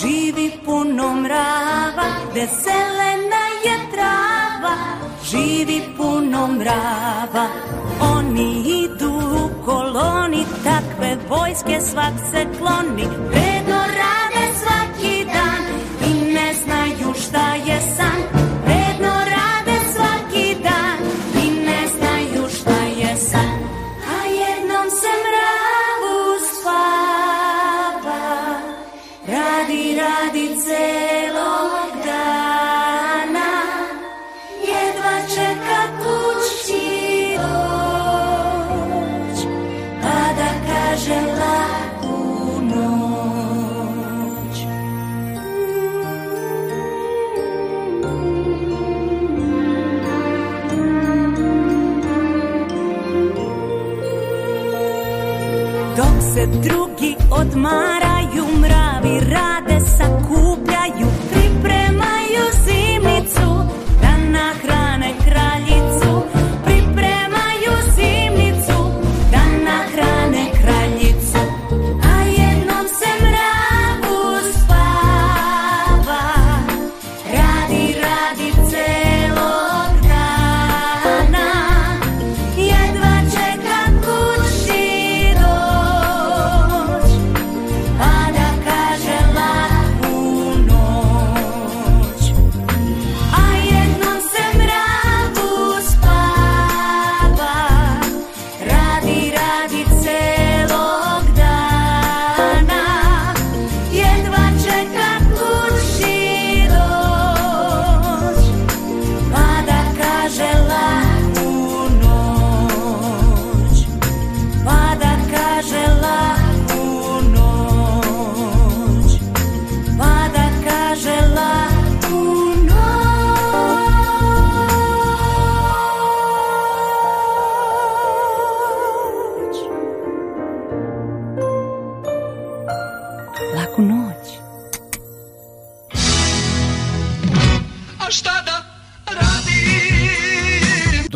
[0.00, 2.06] živi puno mrava.
[2.30, 4.74] Gde zelena je trava,
[5.30, 7.46] živi puno mrava.
[8.00, 9.12] Oni idu
[9.44, 13.06] u koloni, takve vojske svak se kloni.
[13.28, 15.64] Vredno rade svaki dan
[16.10, 18.47] i ne znaju šta je san
[56.38, 58.07] se drugi odmara.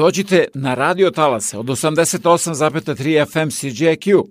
[0.03, 4.25] Dođite na Radio Talase od 88,3 FM CGIQ.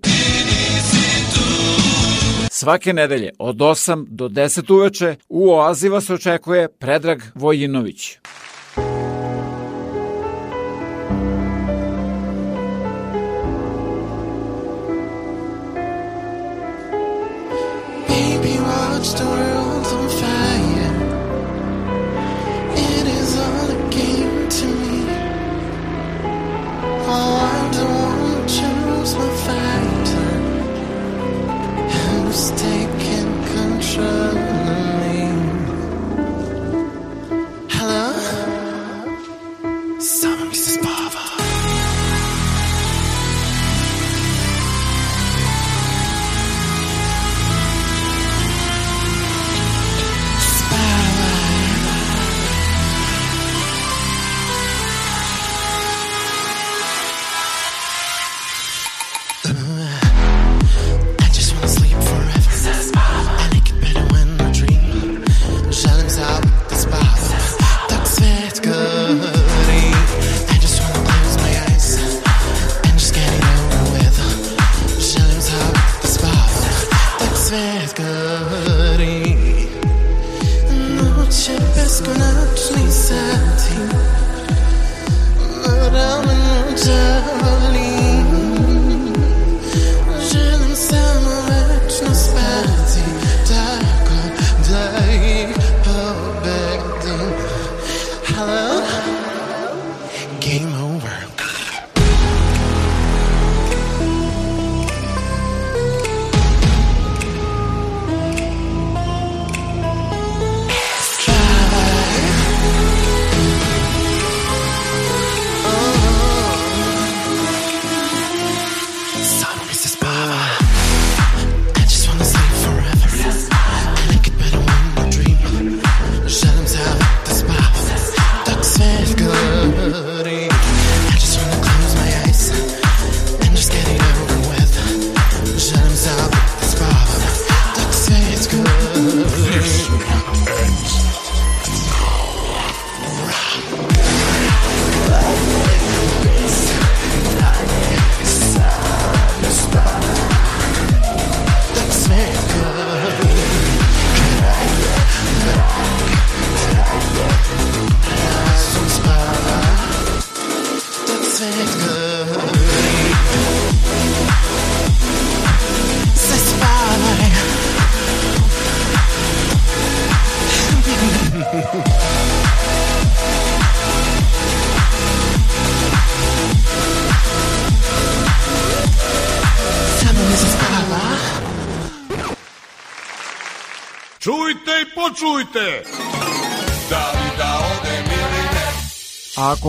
[2.50, 8.18] Svake nedelje od 8 do 10 uveče u Oazi vas očekuje Predrag Vojinović.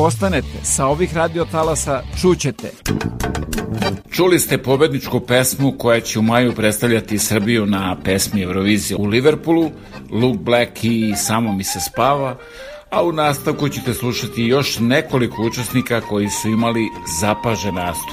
[0.03, 2.71] ostanete sa ovih radiotalasa, čućete.
[4.11, 9.71] Čuli ste pobedničku pesmu koja će u maju predstavljati Srbiju na pesmi Eurovizije u Liverpoolu,
[10.11, 12.37] Luke Black i Samo mi se spava,
[12.89, 16.81] a u nastavku ćete slušati još nekoliko učesnika koji su imali
[17.21, 18.12] zapaže nastup.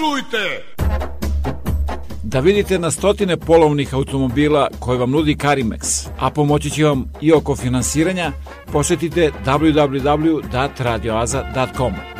[0.00, 0.64] Čujte!
[2.22, 7.32] Da vidite na stotine polovnih automobila koje vam nudi Carimex, a pomoći će vam i
[7.32, 8.32] oko finansiranja,
[8.72, 12.19] posetite www.radioaza.com.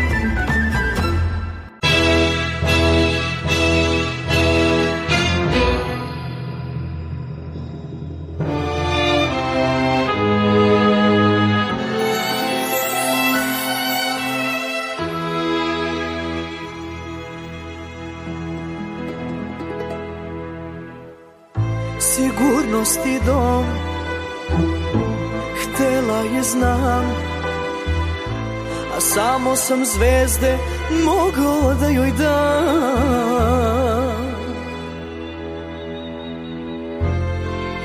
[29.55, 30.57] Samo sam zvezde
[31.05, 33.41] mogao da joj dam.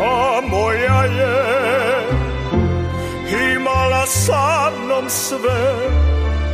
[0.01, 1.37] A moja je
[3.55, 5.89] imala sa mnom sve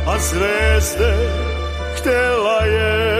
[0.07, 1.13] A zvezde
[1.95, 3.13] htela je.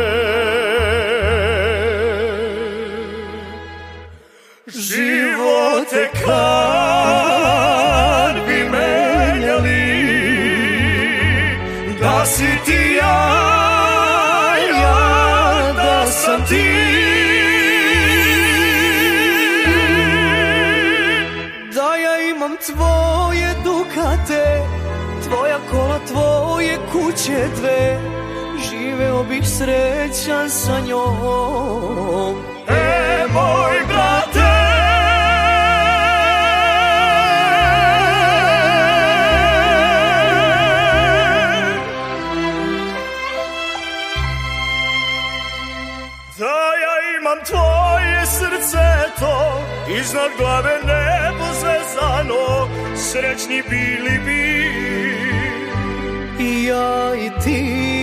[4.68, 6.63] Živote kad
[29.64, 32.36] srećan sa njom.
[32.68, 34.54] E, moj brate!
[46.38, 49.62] Da ja imam tvoje srce to
[50.00, 54.64] Iznad glave nebo zvezano Srećni bili bi.
[56.44, 58.03] I ja i ti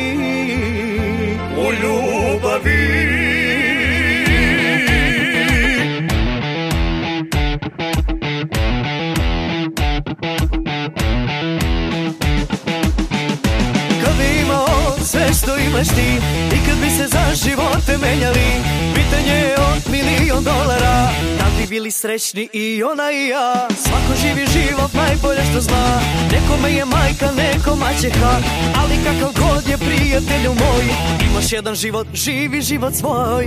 [15.81, 16.11] imaš ti
[16.57, 18.51] I kad bi se za živote menjali
[18.95, 21.09] Pitanje je od milion dolara.
[21.39, 26.01] Kad bi bili srećni i ona i ja Svako živi život najbolje što zna.
[26.33, 28.37] Nekome je majka, neko maćeha
[28.77, 30.85] Ali kakav god je prijatelju moj
[31.31, 33.47] Imaš jedan život, živi život svoj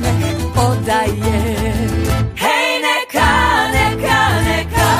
[0.00, 1.40] Me osmeh odaje.
[2.36, 3.32] Hej neka,
[3.72, 4.90] neka, neka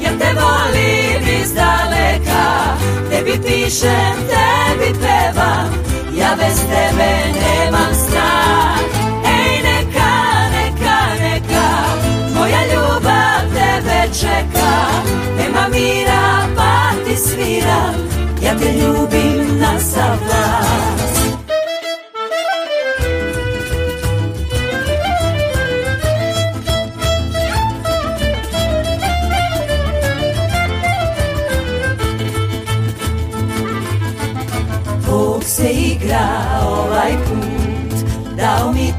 [0.00, 2.76] Ja te volim iz daleka?
[3.10, 5.68] Tebi pišem, tebi pevam
[6.16, 8.78] Ja bez tebe nemam strah.
[9.24, 10.12] Hej neka,
[10.54, 11.66] neka, neka
[12.34, 14.74] Moja ljubav tebe čeka.
[15.36, 17.94] Nema mira pa ti sviram
[18.42, 20.93] Ja te ljubim na sav glas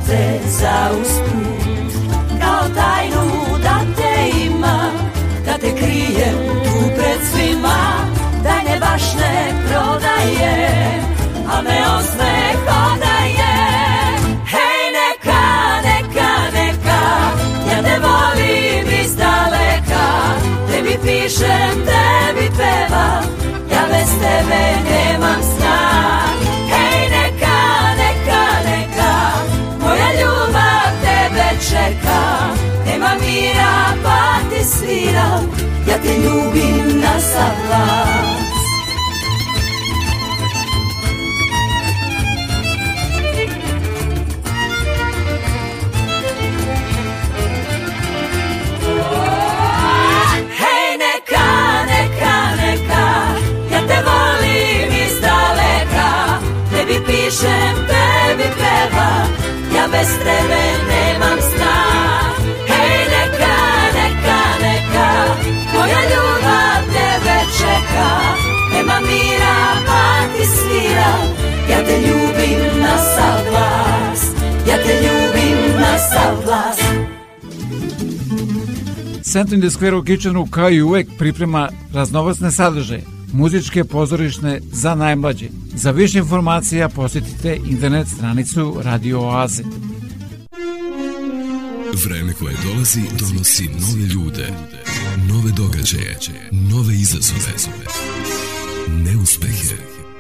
[0.08, 1.92] te za usput
[2.42, 4.94] Kao tajnu da te imam
[5.46, 7.80] Da te krijem tu pred svima
[8.44, 10.68] Da ne baš ne prodaje
[11.48, 13.56] A me osmeh odaje
[14.54, 15.46] Hej neka,
[15.84, 17.02] neka, neka
[17.70, 20.06] Ja te volim iz daleka
[20.72, 23.24] Tebi pišem, tebi pevam
[23.72, 25.55] Ja bez tebe nemam
[31.70, 32.22] čeka.
[32.86, 35.44] Nema mira pa ti sviram
[35.88, 38.46] Ja te ljubim na sav glas
[57.08, 59.28] pišem, tebi pevam
[59.76, 61.05] Ja bez tebe nemam
[71.88, 74.22] te ljubim na sav glas
[74.68, 76.78] Ja te ljubim na sav glas
[79.36, 83.04] Centrum de Square u Kitchenu kao i uvek priprema raznovacne sadržaje,
[83.34, 85.48] muzičke pozorišne za najmlađe.
[85.74, 89.64] Za više informacija posjetite internet stranicu Radio Oaze.
[92.06, 94.48] Vreme koje dolazi donosi nove ljude,
[95.28, 96.18] nove događaje,
[96.52, 97.54] nove izazove,
[98.88, 99.95] neuspehe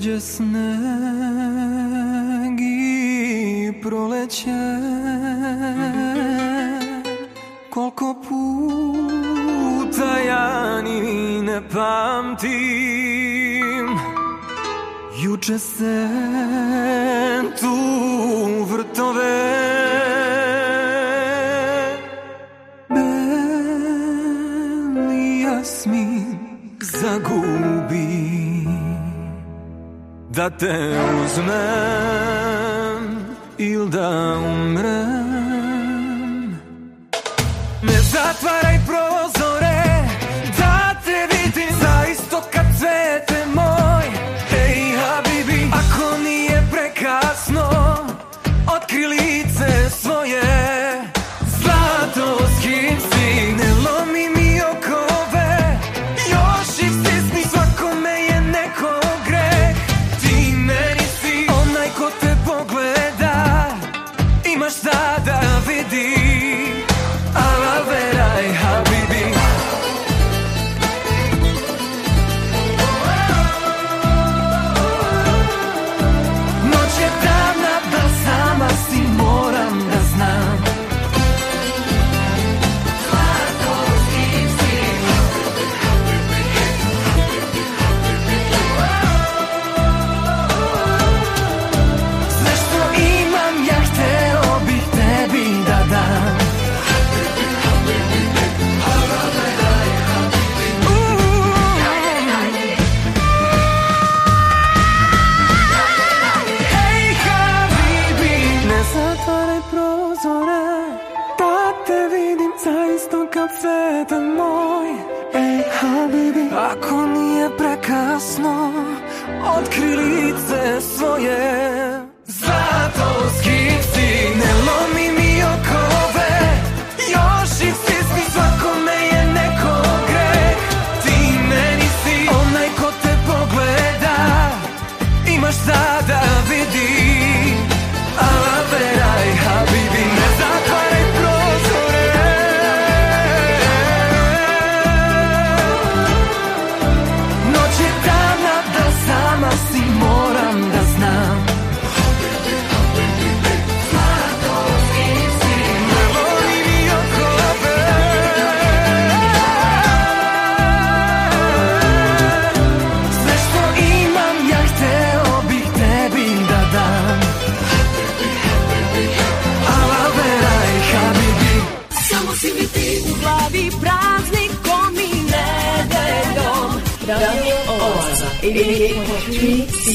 [0.00, 0.50] Prođe sneg
[2.60, 4.50] i proleće
[7.70, 12.50] Koliko puta ja ni ne pamtim
[15.22, 16.08] Juče se
[17.60, 17.76] tu
[18.64, 19.50] vrtove
[24.98, 26.38] Beli jasmin
[26.80, 27.59] zagubi
[30.32, 30.94] Da te
[31.24, 33.02] uzmem
[33.56, 35.09] il da umrem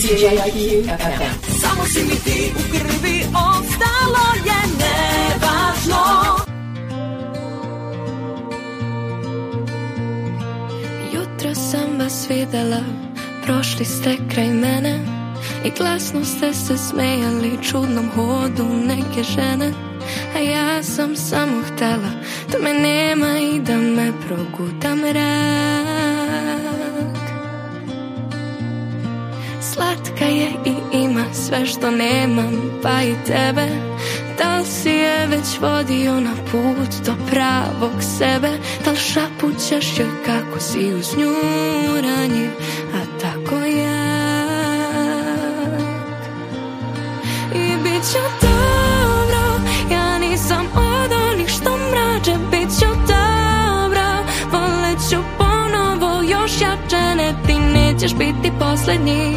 [0.05, 1.33] CJIQ FM.
[1.61, 6.05] Samo si mi ti u krvi, ostalo je nevažno.
[11.13, 12.81] Jutro sam vas videla,
[13.45, 14.99] prošli ste kraj mene
[15.65, 19.73] I glasno ste se smejali čudnom hodu neke žene
[20.35, 22.11] A ja sam samo htela
[22.51, 25.94] da me nema i da me proguta mrak
[29.75, 33.67] Slatka je i ima sve što nemam, pa i tebe.
[34.37, 38.49] Da li si je već vodio na put do pravog sebe?
[38.85, 41.33] Da li šapućeš joj kako si uz nju
[42.01, 42.49] ranjiv,
[58.05, 59.35] nećeš biti poslednji,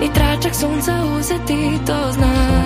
[0.00, 2.64] ni tračak sunca uzeti, to znam.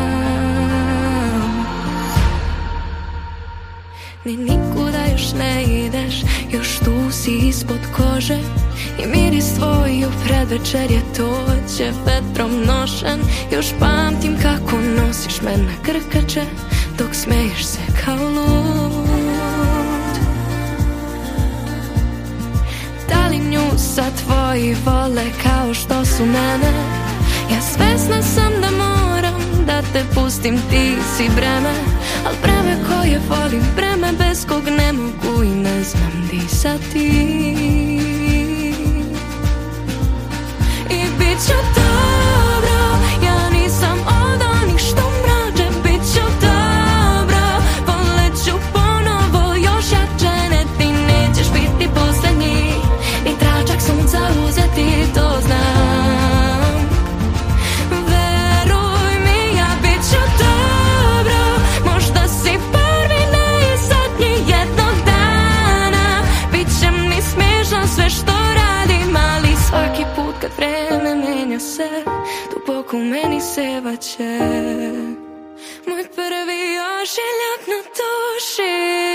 [4.24, 6.22] Ni nikuda još ne ideš
[6.52, 8.38] Još tu si ispod kože.
[8.98, 13.20] I miris tvoj u predvečerje Toće vetrom nošen.
[13.52, 16.44] Još pamtim kako nosiš me na krkače
[16.98, 18.57] Dok smeješ se kao lud
[23.78, 26.72] sad tvoji vole Kao što su mene.
[27.50, 31.72] Ja svesna sam da moram Da te pustim, ti si breme.
[32.26, 37.08] Al breme koje volim Breme bez kog ne mogu i ne znam disati
[40.90, 41.87] I bit će dobro
[70.56, 71.88] vreme menja se
[72.50, 74.38] Duboko u meni sevaće
[75.86, 79.08] Moj prvi ožiljak na duši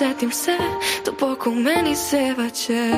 [0.00, 0.56] setim se
[1.04, 2.90] Duboko u meni sevaće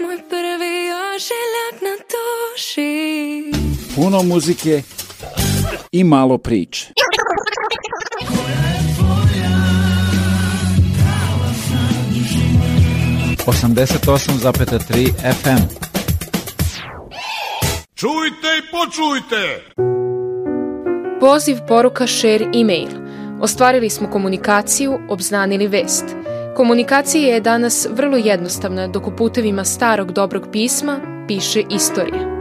[0.00, 3.52] Moj prvi ožiljak na duši
[3.94, 4.82] Puno muzike
[5.92, 6.92] i malo priče.
[13.46, 15.62] Osamdeset osam zapeta tri FM.
[17.94, 19.72] Čujte i počujte!
[21.20, 23.11] Poziv, poruka, share, e-mail.
[23.42, 26.04] Ostvarili smo komunikaciju, obznanili vest.
[26.56, 32.32] Komunikacija je danas vrlo jednostavna dok u putevima starog dobrog pisma piše istorija.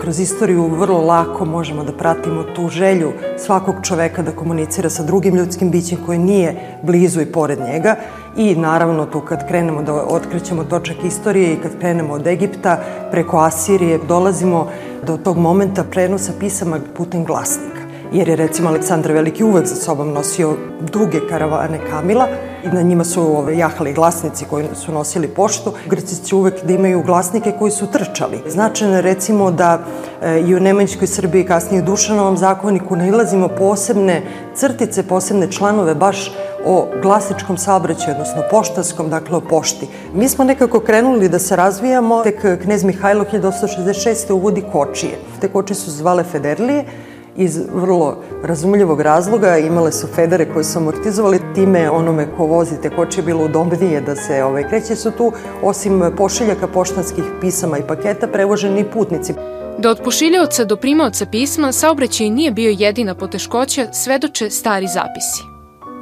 [0.00, 5.34] Kroz istoriju vrlo lako možemo da pratimo tu želju svakog čoveka da komunicira sa drugim
[5.36, 7.96] ljudskim bićem koji nije blizu i pored njega
[8.36, 13.38] i naravno tu kad krenemo da otkrećemo točak istorije i kad krenemo od Egipta preko
[13.38, 14.68] Asirije dolazimo
[15.06, 17.73] do tog momenta prenosa pisama putem glasnika
[18.14, 20.56] jer je recimo Aleksandar Veliki uvek za sobom nosio
[20.92, 22.28] duge karavane Kamila
[22.64, 25.72] i na njima su ove, jahali glasnici koji su nosili poštu.
[25.86, 28.40] Grci će uvek da imaju glasnike koji su trčali.
[28.46, 29.78] Značajno je recimo da
[30.22, 34.22] e, i u Nemanjskoj Srbiji kasnije u Dušanovom zakoniku nailazimo posebne
[34.54, 36.32] crtice, posebne članove baš
[36.66, 39.88] o glasičkom saobraćaju, odnosno poštarskom, dakle o pošti.
[40.14, 44.32] Mi smo nekako krenuli da se razvijamo, tek knez Mihajlo 1866.
[44.32, 45.18] uvodi kočije.
[45.40, 46.84] Te kočije su zvale Federlije,
[47.36, 52.90] iz vrlo razumljivog razloga imale su federe koje su amortizovali time onome ko vozi te
[52.90, 55.32] koče je bilo udobnije da se ovaj, kreće su tu
[55.62, 59.34] osim pošiljaka poštanskih pisama i paketa prevoženi putnici.
[59.78, 65.54] Da od pošiljaoca do primaoca pisma saobraćaj nije bio jedina poteškoća, svedoče stari zapisi.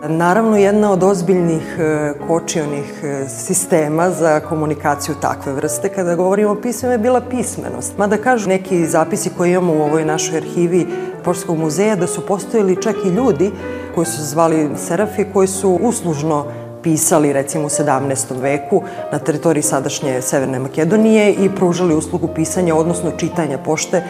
[0.09, 6.60] Naravno, jedna od ozbiljnih e, kočionih e, sistema za komunikaciju takve vrste, kada govorimo o
[6.60, 7.98] pismima, je bila pismenost.
[7.98, 10.86] Mada kažu neki zapisi koje imamo u ovoj našoj arhivi
[11.24, 13.50] Poštskog muzeja, da su postojali čak i ljudi
[13.94, 16.46] koji su zvali serafi, koji su uslužno
[16.82, 18.40] pisali recimo u 17.
[18.40, 18.82] veku
[19.12, 24.02] na teritoriji sadašnje Severne Makedonije i pružali uslugu pisanja, odnosno čitanja pošte.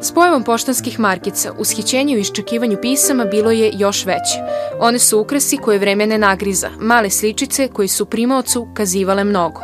[0.00, 4.38] S pojavom poštanskih markica, ushićenje u iščekivanju pisama bilo je još veće.
[4.80, 9.60] One su ukrasi koje vreme ne nagriza, male sličice koji su primaocu kazivale mnogo.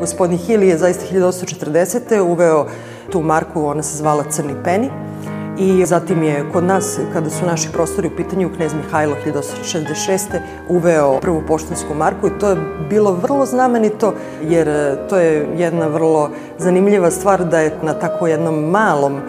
[0.00, 2.20] Gospodin Hill je zaista 1840.
[2.20, 2.66] uveo
[3.12, 4.90] tu marku, ona se zvala Crni peni.
[5.58, 10.18] I zatim je kod nas, kada su naši prostori u pitanju, knez Mihajlo 1866.
[10.68, 12.56] uveo prvu poštansku marku i to je
[12.90, 18.26] bilo vrlo znamenito jer e, to je jedna vrlo zanimljiva stvar da je na tako
[18.26, 19.20] jednom malom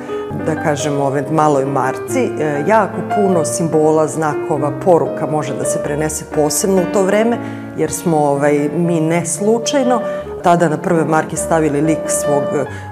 [0.46, 6.26] da kažemo, ove maloj marci, e, jako puno simbola, znakova, poruka može da se prenese
[6.36, 7.38] posebno u to vreme,
[7.78, 10.02] jer smo ovaj, mi ne slučajno
[10.44, 12.44] tada na prve marke stavili lik svog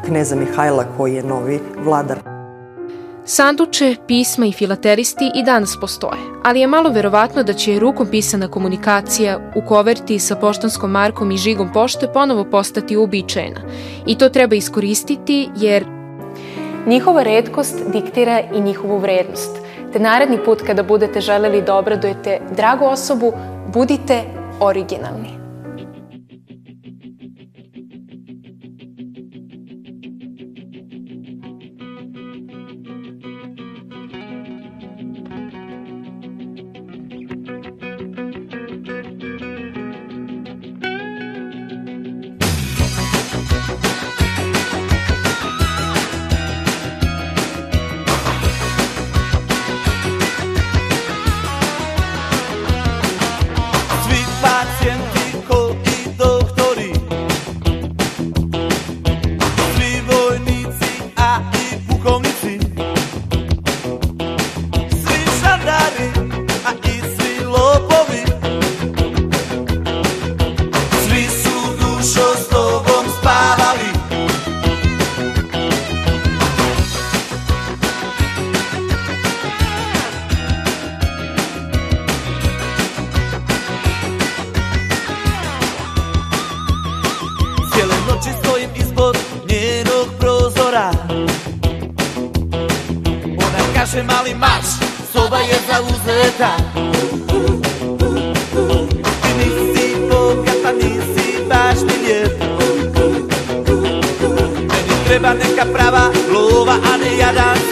[0.05, 2.32] kneza Mihajla koji je novi vladar.
[3.25, 8.47] Sanduče, pisma i filateristi i danas postoje, ali je malo verovatno da će rukom pisana
[8.47, 13.61] komunikacija u koverti sa poštanskom markom i žigom pošte ponovo postati uobičajena.
[14.07, 15.85] I to treba iskoristiti jer
[16.87, 19.57] njihova redkost diktira i njihovu vrednost.
[19.93, 23.33] Te naredni put kada budete želeli da obradujete dragu osobu,
[23.73, 24.21] budite
[24.59, 25.42] originalni.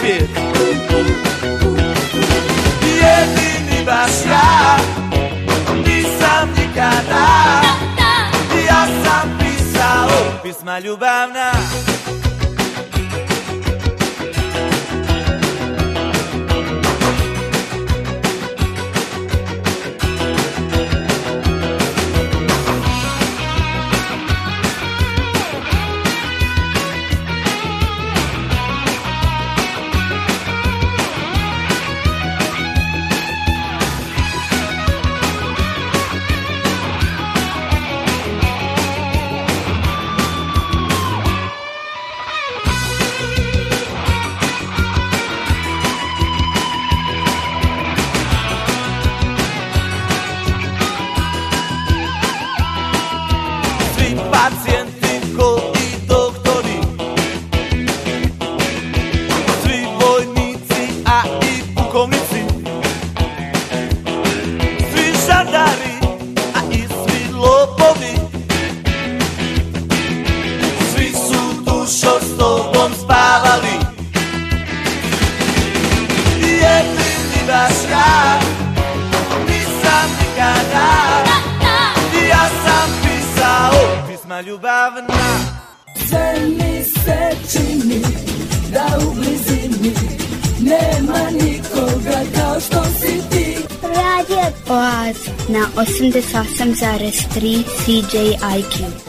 [0.02, 0.30] Jadan svijet
[2.82, 4.76] Jedini baš ja
[5.86, 7.26] Nisam nikada
[8.68, 11.52] Ja sam pisao pisma ljubavna
[96.82, 99.01] 88,3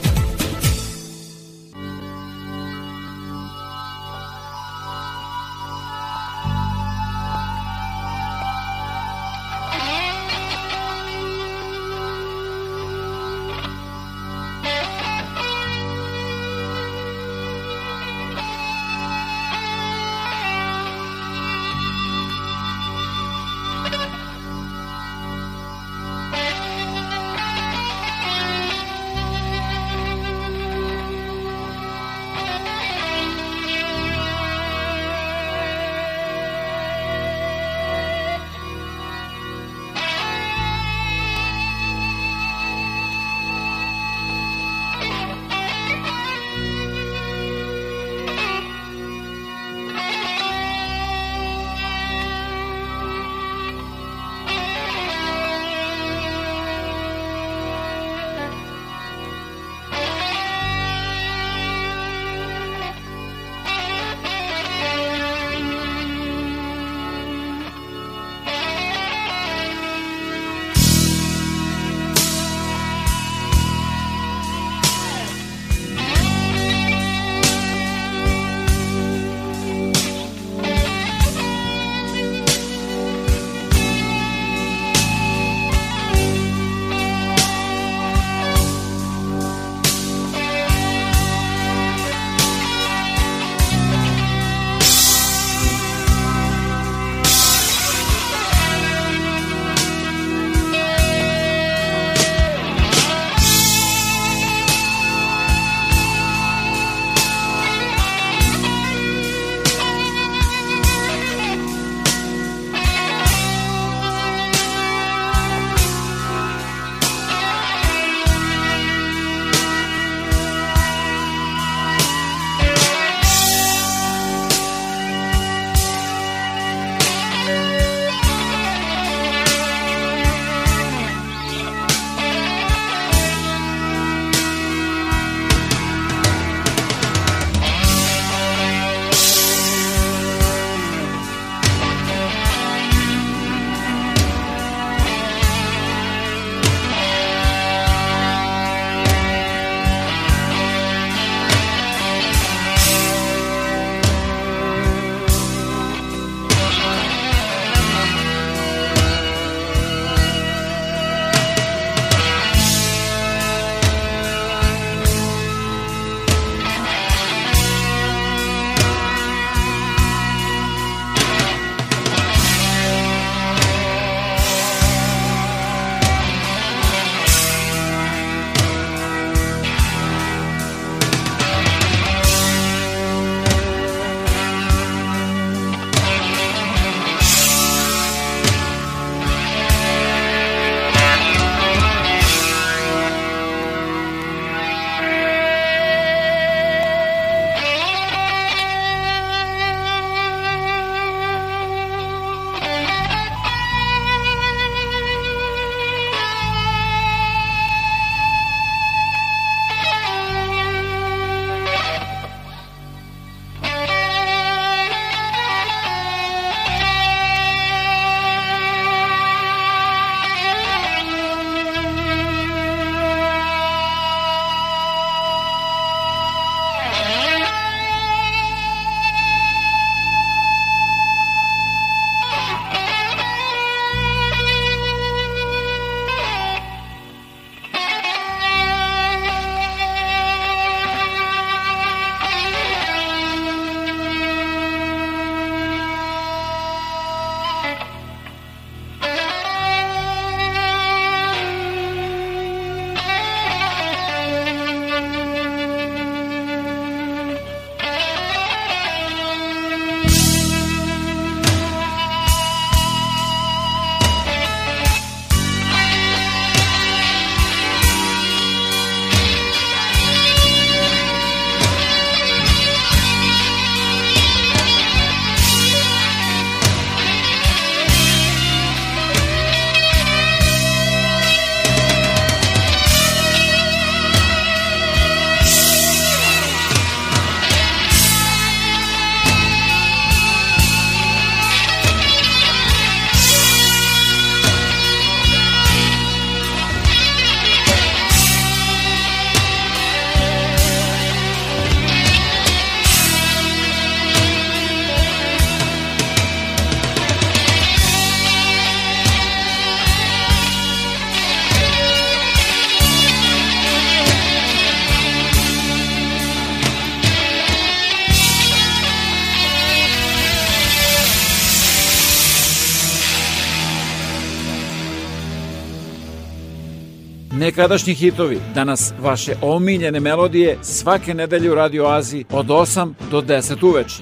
[327.54, 333.68] Nekadašnji hitovi, danas vaše omiljene melodije svake nedelje u Radio Aziji od 8 do 10
[333.68, 334.02] uveče.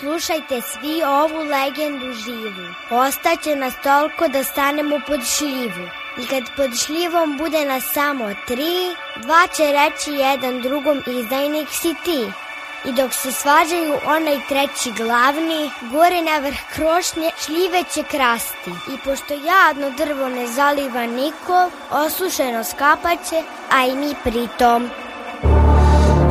[0.00, 2.66] Slušajte svi ovu legendu živu.
[2.90, 5.86] Ostaće nas toliko da stanemo pod šljivu.
[6.22, 8.76] I kad pod šljivom bude nas samo tri,
[9.22, 12.45] dva će reći jedan drugom izdajnik si ti.
[12.86, 18.70] I dok se svađaju onaj treći glavni, gore na vrh krošnje šljive će krasti.
[18.70, 23.42] I pošto jadno drvo ne zaliva niko, osušeno skapaće,
[23.72, 24.90] a i mi pritom.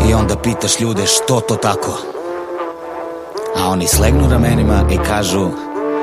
[0.10, 1.98] I onda pitaš ljude što to tako?
[3.58, 5.50] A oni slegnu ramenima i kažu,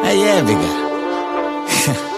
[0.06, 0.82] e jebi ga.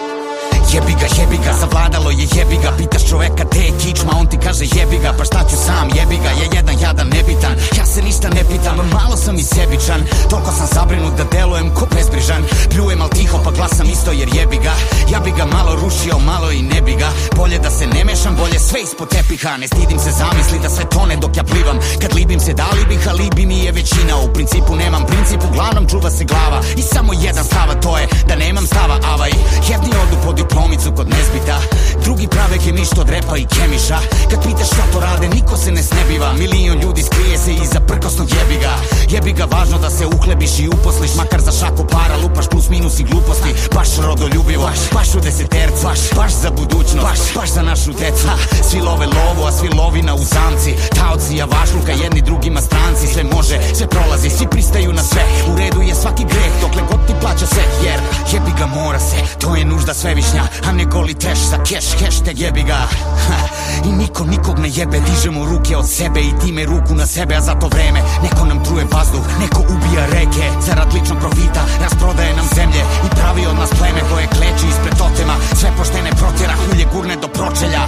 [0.75, 2.71] Jebi ga, jebi ga, zavladalo je jebi ga.
[2.77, 5.13] Pitaš čoveka te je kičma, on ti kaže jebi ga.
[5.17, 7.53] Pa šta ću sam, jebi ga, je jedan jadan nebitan.
[7.77, 11.87] Ja se ništa ne pitam, malo sam i sebičan Toliko sam zabrinut da delujem ko
[11.95, 12.43] bezbrižan.
[12.69, 14.73] Pljujem al tiho pa glasam isto jer jebi ga.
[15.11, 17.09] Ja bi ga malo rušio, malo i ne bi ga.
[17.35, 19.57] Bolje da se ne mešam, bolje sve ispod tepiha.
[19.57, 21.77] Ne stidim se zamisli da sve tone dok ja plivam.
[22.01, 24.13] Kad libim se da li bih, a libi mi je većina.
[24.25, 26.59] U principu nemam princip, uglavnom čuva se glava.
[26.77, 29.31] I samo jedan stava, to je da nemam stava Avaj,
[29.69, 30.31] jedni odu po
[30.65, 31.57] diplomicu kod nezbita.
[32.03, 33.97] Drugi prave kemišt od repa i kemiša.
[34.29, 36.33] Kad pitaš šta to rade, niko se ne snebiva.
[36.33, 38.73] Milion ljudi skrije se iza prkosnog jebiga.
[39.09, 43.03] Jebiga, važno da se uhlebiš i uposliš Makar za šaku para lupaš plus minus i
[43.03, 43.51] gluposti.
[43.75, 48.27] Baš rodoljubivo, baš, baš u desetercu Baš, baš za budućnost, baš, baš za našu decu.
[48.69, 53.07] Svi love lovu, a svi lovina u zamci Taoci, javašluka, jedni drugima stranci.
[53.13, 55.23] Sve može, sve prolazi, svi pristaju na sve.
[55.53, 57.99] U redu je svaki greh, dokle god ti plaća se Jer
[58.33, 62.63] jebiga mora se, to je nužda svevišnja A ne goli trash za cash, hashtag jebi
[62.63, 62.87] ga.
[63.27, 63.39] Ha,
[63.85, 67.41] I niko nikog ne jebe, dižemo ruke od sebe i time ruku na sebe A
[67.41, 72.47] za to vreme neko nam truje vazduh, neko ubija reke Zarad ličnog profita, rasprodaje nam
[72.55, 75.35] zemlje I pravi od nas pleme koje kleči ispred totema.
[75.59, 77.83] Sve poštene protjera, hulje gurne do pročelja.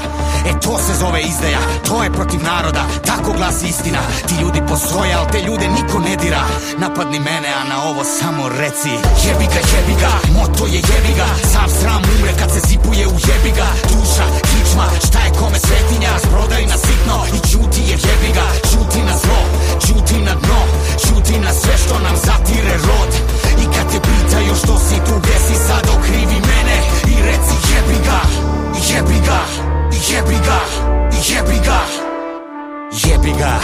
[0.50, 5.14] E to se zove izdaja, to je protiv naroda Tako glasi istina, ti ljudi postoje,
[5.14, 6.44] al te ljude niko ne dira.
[6.78, 8.94] Napadni mene, a na ovo samo reci
[9.26, 11.28] Jebi ga, jebi ga, moto je jebi ga.
[11.54, 13.70] Sav sram umre kad se zipuje u jebi ga.
[13.92, 16.10] Duša, kičma, šta je kome svetinja?
[16.14, 18.48] Rasprodaj na sitno i ćuti je jebi ga.
[18.72, 19.42] Ćuti na zlo,
[19.86, 20.62] ćuti na dno
[21.04, 23.12] Ćuti na sve što nam zatire rod.
[23.64, 26.78] I kad te pitaju što si tu gde si sad okrivi mene
[27.14, 28.22] I reci jebi ga,
[28.90, 29.42] jebi ga,
[30.10, 32.07] jebi ga,
[32.92, 33.60] jebi ga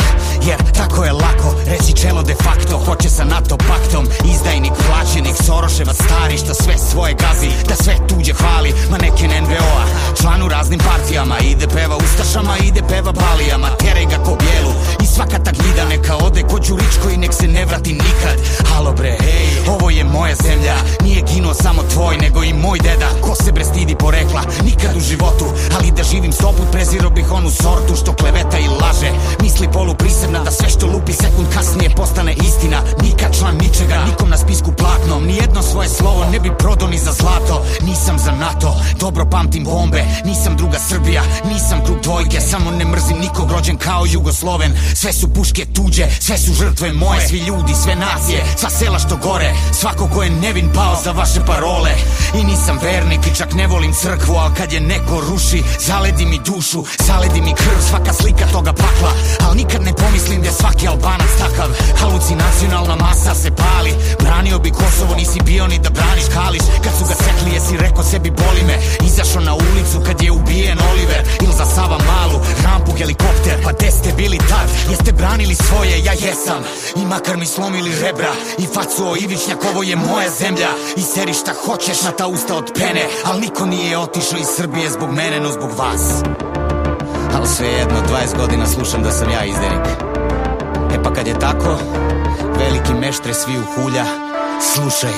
[0.48, 1.56] jer tako je lako.
[1.66, 7.14] Reći čelo de facto Hoće sa NATO paktom, izdajnik plaćenik Soroševac stari što sve svoje
[7.14, 9.86] gazi Da sve tuđe hvali, maneken NVO-a
[10.22, 14.74] Član u raznim partijama, ide peva ustašama Ide peva balijama, teraj ga ko bijelu
[15.16, 18.38] svaka ta gnjida neka ode ko Đuričko I nek se ne vrati nikad.
[18.72, 20.76] Halo bre, ej, ovo je moja zemlja.
[21.04, 23.10] Nije gino samo tvoj, nego i moj deda.
[23.22, 25.46] Ko se bre stidi porekla, nikad u životu.
[25.78, 29.12] Ali da živim stoput, preziro bih onu sortu Što kleveta i laže.
[29.42, 32.80] Misli polu prisebna da sve što lupi sekund kasnije postane istina.
[33.04, 37.12] Nikad član ničega, nikom na spisku platnom Nijedno svoje slovo ne bi prodao ni za
[37.12, 37.66] zlato.
[37.82, 40.04] Nisam za NATO, dobro pamtim bombe.
[40.26, 42.40] Nisam druga Srbija, nisam krug dvojke.
[42.42, 44.72] Samo ne mrzim nikog rođen kao Jugosloven
[45.04, 49.16] Sve su puške tuđe, sve su žrtve moje Svi ljudi, sve nacije, sva sela što
[49.18, 51.92] gore Svako ko je nevin pao za vaše parole.
[52.34, 56.40] I nisam vernik i čak ne volim crkvu Al kad je neko ruši, zaledi mi
[56.46, 59.12] dušu Zaledi mi krv, svaka slika toga pakla.
[59.48, 61.70] Al nikad ne pomislim da je svaki albanac takav
[62.00, 63.94] Halucinacionalna masa se pali.
[64.20, 66.64] Branio bi Kosovo, nisi bio ni da braniš Kališ.
[66.84, 68.78] Kad su ga sekli, jesi rekao sebi boli me.
[69.08, 73.92] Izašao na ulicu kad je ubijen Oliver Ili za Sava Malu, rampu, helikopter Pa gde
[73.92, 74.68] ste bili tad?
[74.94, 76.04] Jeste branili svoje?
[76.04, 76.64] Ja jesam.
[76.96, 78.34] I makar mi slomili rebra.
[78.58, 80.70] I facuo Ivičnjak, ovo je moja zemlja.
[80.98, 83.06] I seri šta hoćeš na ta usta od pene.
[83.26, 86.24] Al niko nije otišao iz Srbije zbog mene, no zbog vas.
[87.36, 89.88] Al svejedno, 20 godina slušam da sam ja izdenik
[90.94, 91.78] E pa kad je tako,
[92.60, 94.06] veliki meštre svi u hulja
[94.74, 95.14] Slušaj,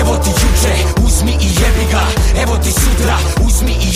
[0.00, 0.74] evo ti juče,
[1.06, 2.02] uzmi i jebi ga.
[2.42, 3.16] Evo ti sutra,
[3.46, 3.89] uzmi i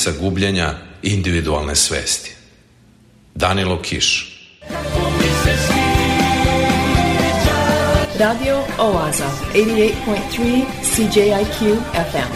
[0.00, 2.36] posledica gubljenja individualne svesti.
[3.34, 4.36] Danilo Kiš
[8.18, 12.32] Radio Oaza, 88.3 CJIQ FM.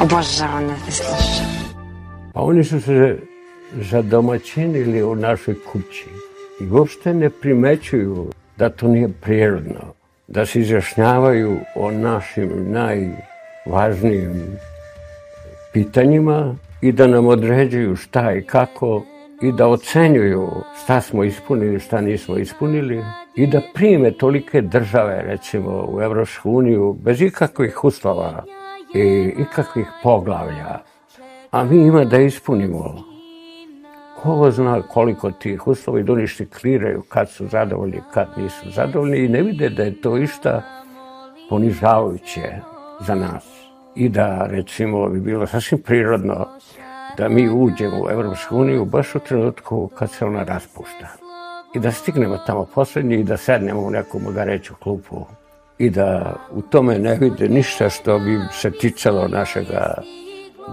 [0.00, 1.74] Obožavam da te slušam.
[2.34, 3.18] Pa oni su se
[3.90, 6.06] zadomaćinili u našoj kući
[6.60, 9.94] i uopšte ne primećuju da to nije prirodno,
[10.26, 14.58] da se izjašnjavaju o našim najvažnijim
[15.72, 19.02] pitanjima i da nam određuju šta i kako
[19.42, 20.50] i da ocenjuju
[20.84, 23.04] šta smo ispunili, šta nismo ispunili
[23.36, 28.44] i da prime tolike države, recimo, u Evropsku uniju bez ikakvih uslova
[28.94, 30.78] i ikakvih poglavlja,
[31.50, 33.13] a mi ima da ispunimo.
[34.24, 39.42] Ko zna koliko tih uslova i štikliraju kad su zadovoljni, kad nisu zadovoljni i ne
[39.42, 40.62] vide da je to išta
[41.48, 42.52] ponižavajuće
[43.00, 43.44] za nas.
[43.94, 46.46] I da, recimo, bi bilo sasvim prirodno
[47.18, 51.08] da mi uđemo u Evropsku uniju baš u trenutku kad se ona raspušta.
[51.74, 55.26] I da stignemo tamo poslednji i da sednemo u neku magareću klupu
[55.78, 59.94] i da u tome ne vide ništa što bi se ticalo našega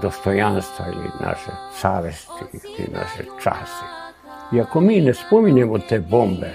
[0.02, 2.44] dostojanstva ili naše savesti
[2.78, 3.86] ili naše časti.
[4.52, 6.52] I ako mi ne spominjemo te bombe,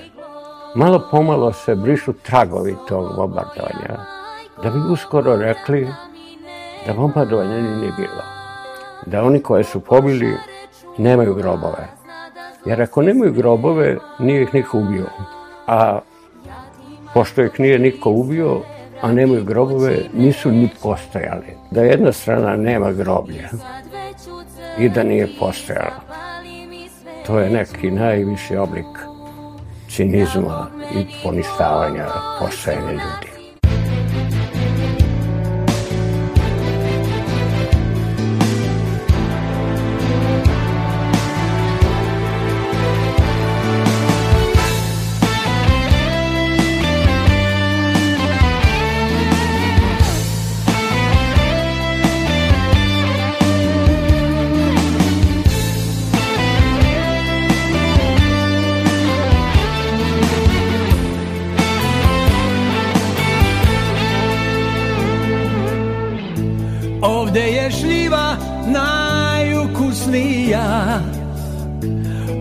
[0.75, 3.97] malo pomalo se brišu tragovi tog bombardovanja,
[4.63, 5.89] da bi uskoro rekli
[6.87, 8.23] da bombardovanja nije bilo.
[9.07, 10.37] Da oni koje su pobili
[10.99, 11.89] nemaju grobove.
[12.65, 15.07] Jer ako nemaju grobove, nije ih niko ubio.
[15.67, 15.99] A
[17.15, 18.61] pošto ih nije niko ubio,
[19.03, 21.47] a nemaju grobove, nisu ni postojali.
[21.71, 23.49] Da jedna strana nema groblja
[24.79, 26.01] i da nije postojala.
[27.27, 28.87] To je neki najviši oblik
[29.89, 32.07] cinizma i poništavanja
[32.41, 33.36] postojanja ljudi.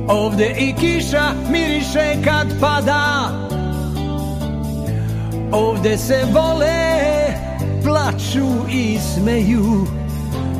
[0.08, 3.30] Ovde i kiša miriše kad pada.
[5.52, 6.94] Ovde se vole,
[7.84, 9.88] plaču i smeju.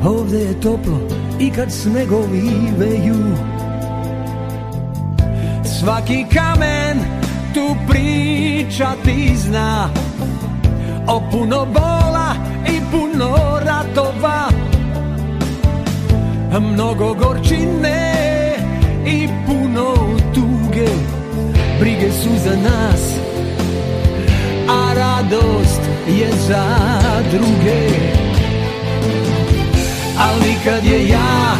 [0.04, 0.98] Ovde je toplo
[1.40, 3.36] i kad snegovi veju.
[5.64, 6.98] Svaki kamen
[7.54, 9.88] tu priča ti zna.
[11.08, 12.34] O puno bola
[12.68, 14.48] i puno ratova.
[16.60, 18.15] Mnogo gorčine
[19.06, 19.94] i puno
[20.34, 20.88] tuge.
[21.80, 23.00] Brige su za nas,
[24.68, 26.66] a radost je za
[27.30, 27.88] druge.
[30.18, 31.56] Al nikad je ja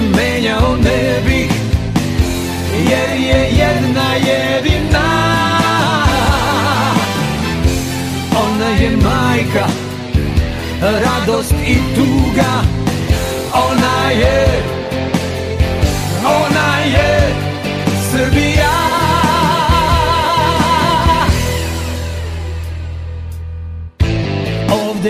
[0.00, 1.50] menjao ne bih
[2.90, 5.06] Jer je jedna jedina.
[8.44, 9.66] Ona je majka,
[10.80, 12.62] radost i tuga.
[13.54, 14.62] Ona je,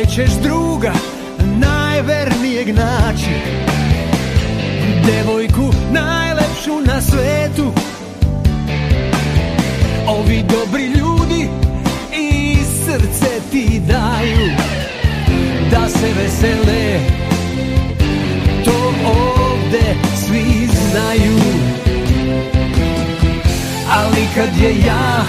[0.06, 0.92] Ovde ćeš druga
[1.40, 3.30] najvernijeg naći.
[5.06, 7.72] Devojku najlepšu na svetu.
[10.06, 11.48] Ovi dobri ljudi
[12.18, 14.50] i srce ti daju
[15.70, 17.00] Da se vesele.
[18.64, 19.94] To ovde
[20.26, 21.38] svi znaju.
[23.90, 25.24] Ali kad je ja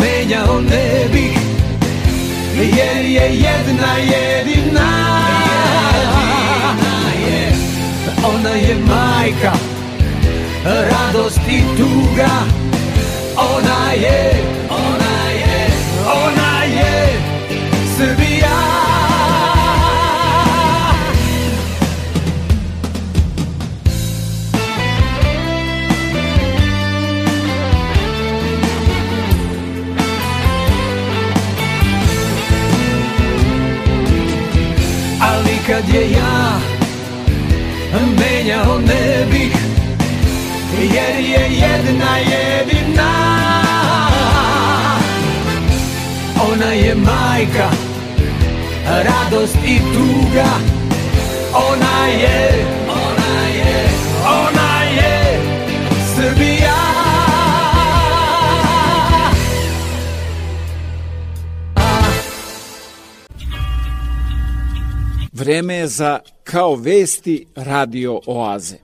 [0.00, 1.39] menjao ne bih
[2.60, 4.90] Jer je jedna jedina.
[8.24, 9.52] Ona je majka
[10.64, 12.30] Radost i tuga.
[13.36, 14.44] Ona je
[38.50, 39.56] sanjao ne bih
[40.80, 43.10] Jer je jedna jedina.
[46.52, 47.70] Ona je majka
[48.86, 50.50] Radost i tuga.
[51.54, 53.88] Ona je Ona je
[54.26, 55.40] Ona je
[56.16, 56.74] Srbija.
[65.32, 66.18] Vreme je za
[66.50, 68.76] Kao vesti radio oaze.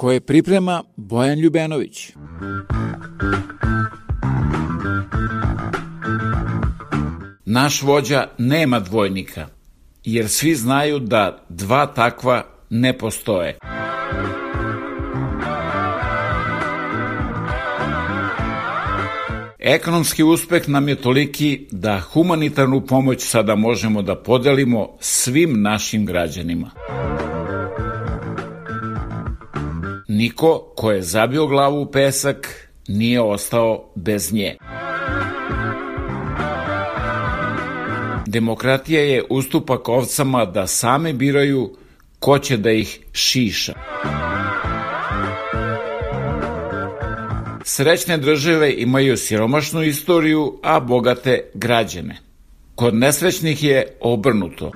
[0.00, 2.12] koje priprema Bojan Ljubenović.
[7.44, 9.46] Naš vođa nema dvojnika,
[10.04, 13.58] jer svi znaju da dva takva ne postoje.
[19.62, 26.70] Ekonomski uspeh nam je toliki da humanitarnu pomoć sada možemo da podelimo svim našim građanima.
[30.08, 34.56] Niko ko je zabio glavu u pesak nije ostao bez nje.
[38.26, 41.76] Demokratija je ustupak ovcama da same biraju
[42.18, 43.74] ko će da ih šiša.
[47.64, 52.18] Srećne države imaju siromašnu istoriju, a bogate građane.
[52.74, 54.72] Kod nesrećnih je obrnuto.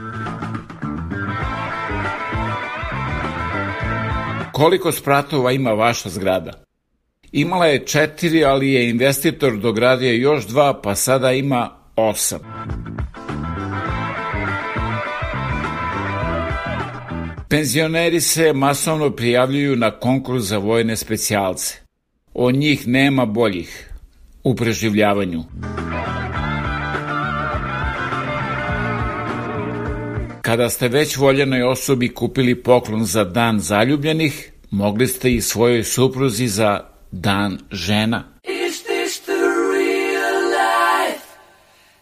[4.52, 6.65] Koliko spratova ima vaša zgrada?
[7.32, 12.40] Imala je četiri, ali je investitor dogradio još dva, pa sada ima osam.
[17.48, 21.84] Penzioneri se masovno prijavljuju na konkurs za vojne specijalce.
[22.35, 23.90] Od njih nema boljih
[24.44, 25.44] u preživljavanju.
[30.43, 36.48] Kada ste već voljenoj osobi kupili poklon za dan zaljubljenih, mogli ste i svojoj supruzi
[36.48, 36.81] za
[37.11, 38.24] dan žena.
[38.44, 39.32] Is this the
[39.73, 41.27] real life?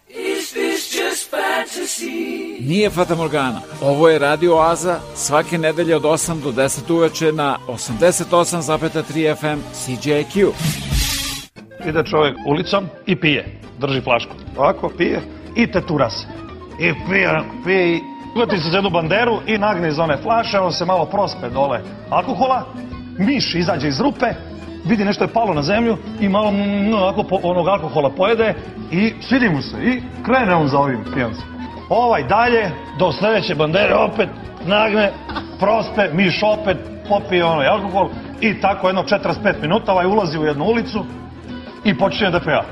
[0.08, 2.41] Is this just fantasy?
[2.66, 3.60] Nije Fata Morgana.
[3.82, 10.50] Ovo je Radio Oaza svake nedelje od 8 do 10 uveče na 88,3 FM CJQ.
[11.88, 13.60] Ide čovjek ulicom i pije.
[13.78, 14.32] Drži flašku.
[14.56, 15.20] Ovako pije
[15.56, 16.26] i tetura se.
[16.80, 18.00] I pije, pije i
[18.36, 21.80] Uveti se za jednu banderu i nagne iz one flaše, on se malo prospe dole
[22.10, 22.66] alkohola,
[23.18, 24.26] miš izađe iz rupe,
[24.84, 28.54] vidi nešto je palo na zemlju i malo mm, onako po, onog alkohola pojede
[28.90, 31.51] i svidi mu se i krene on za ovim pijancem.
[31.94, 34.28] Ovaj dalje, do sledeće bandere opet
[34.66, 35.12] nagne,
[35.60, 36.76] prospe, miš opet,
[37.08, 38.08] popije onaj alkohol
[38.40, 41.04] i tako jedno 45 minuta ovaj ulazi u jednu ulicu
[41.84, 42.64] i počinje da peva.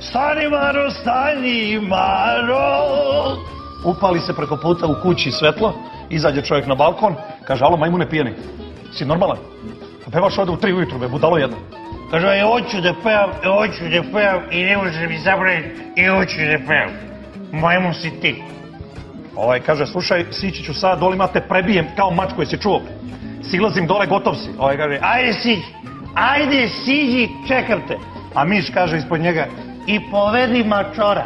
[0.00, 3.36] Stani Maro, stani Maro,
[3.84, 5.74] upali se preko puta u kući svetlo,
[6.10, 7.14] izađe čovjek na balkon,
[7.44, 8.34] kaže, alo, majmune pijeni,
[8.92, 9.38] si normalan?
[10.04, 11.56] Pa pevaš ovde u tri ujutru, be, budalo jedno.
[12.10, 16.06] Kaže, ja hoću da pevam, ja hoću da pevam i ne može mi zabraniti, i
[16.06, 16.92] hoću da pevam.
[17.52, 18.42] Majmun si ti.
[19.38, 22.82] Ovaj kaže, slušaj, sići ću sad, dole imate prebijem kao mač koji si čuo.
[23.50, 24.50] Silazim dole, gotov si.
[24.58, 25.62] Ovaj kaže, ajde siđi,
[26.14, 27.96] ajde siđi, čekam te.
[28.34, 29.46] A miš kaže ispod njega,
[29.86, 31.24] i povedi mačora.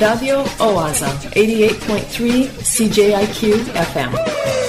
[0.00, 3.56] Radio Oaza, 88.3 CJIQ
[3.92, 4.63] FM.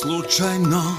[0.00, 0.96] Slučajno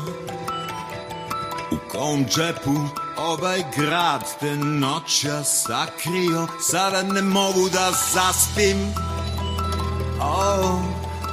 [1.71, 2.75] U kom džepu
[3.17, 8.77] ovaj grad te noća sakrio Sada ne mogu da zaspim.
[10.21, 10.79] Oh,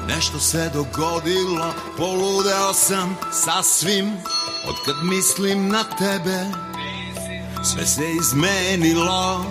[0.08, 4.12] Nešto se dogodilo, poludeo sam sasvim
[4.68, 6.44] Od kad mislim na tebe,
[7.64, 9.44] sve se izmenilo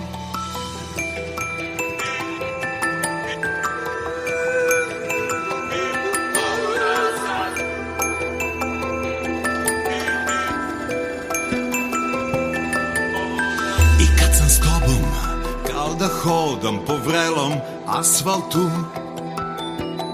[16.64, 17.52] hodam po vrelom
[17.86, 18.70] asfaltu.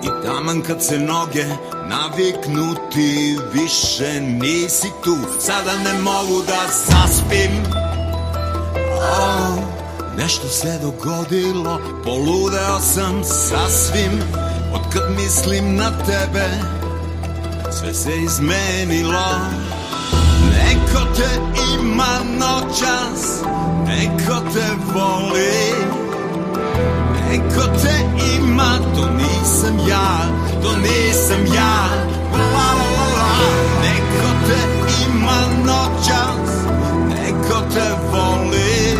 [0.03, 1.45] I taman kad se noge
[1.89, 5.17] naviknu ti više nisi tu.
[5.41, 7.51] Sada ne mogu da zaspim.
[8.97, 9.59] Oh,
[10.17, 14.23] Nešto se dogodilo, poludeo sam sasvim.
[14.75, 16.49] Od kad mislim na tebe,
[17.79, 19.41] sve se izmenilo.
[20.51, 21.29] Neko te
[21.81, 23.43] ima noćas,
[23.87, 26.10] neko te voli
[27.31, 30.29] Neko te ima, to nisam ja,
[30.63, 31.89] to nisam ja.
[32.33, 33.29] La la la
[33.83, 34.59] Neko te
[35.07, 36.51] ima noćas,
[37.09, 38.97] neko te voli.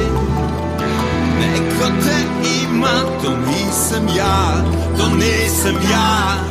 [1.41, 2.17] Neko te
[2.63, 4.65] ima, to nisam ja,
[4.99, 6.51] to nisam ja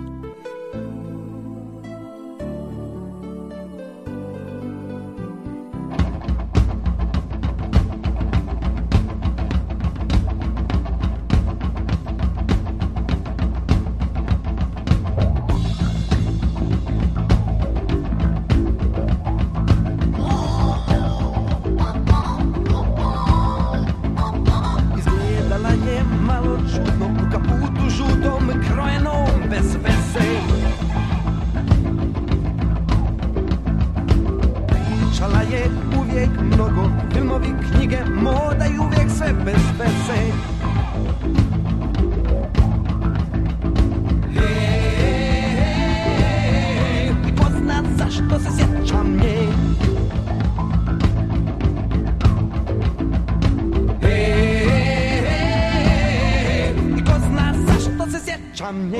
[58.71, 58.99] Nje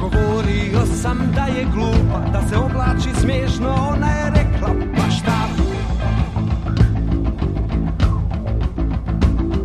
[0.00, 5.44] Govorio sam da je glupa Da se oblači smiješno Ona je rekla baš da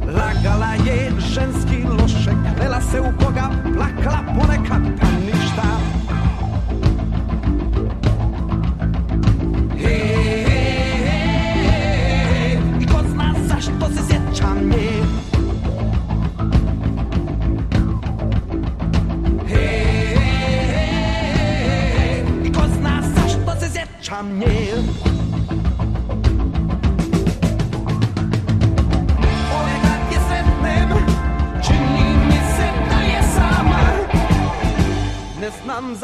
[0.05, 5.08] Lagala je ženski loše Klela se u Boga Plakala ponekad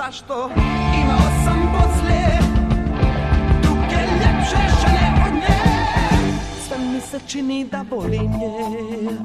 [0.05, 0.49] zašto?
[1.01, 2.39] Imao sam poslije
[3.63, 5.55] Duge lepše žene od nje.
[6.67, 9.24] Sve mi se čini da boli nje.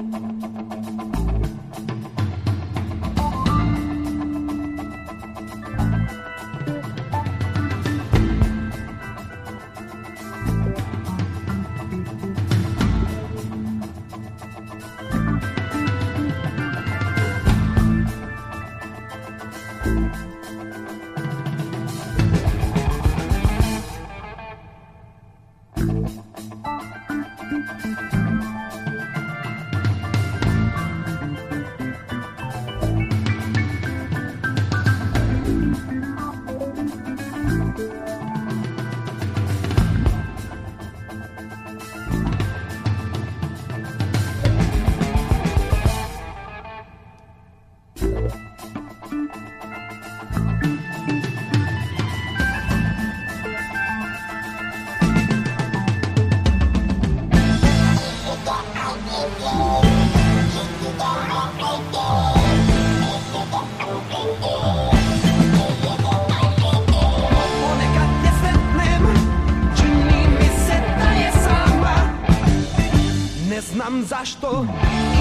[74.05, 74.65] zašto.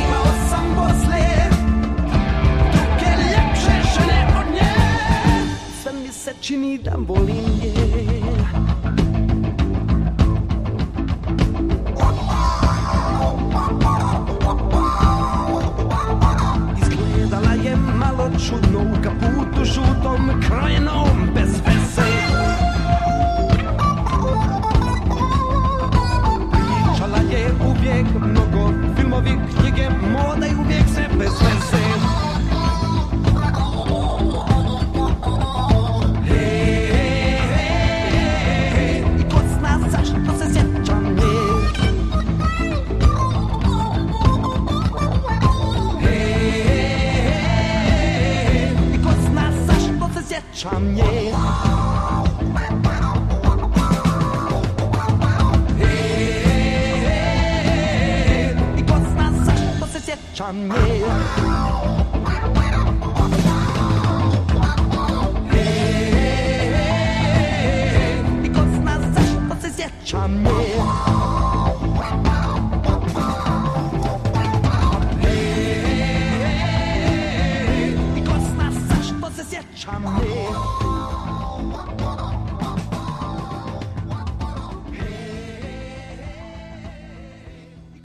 [0.05, 1.27] Imao sam posle
[2.73, 4.73] Druge ljepše žene od nje.
[5.83, 7.90] Sve mi se čini da volim je.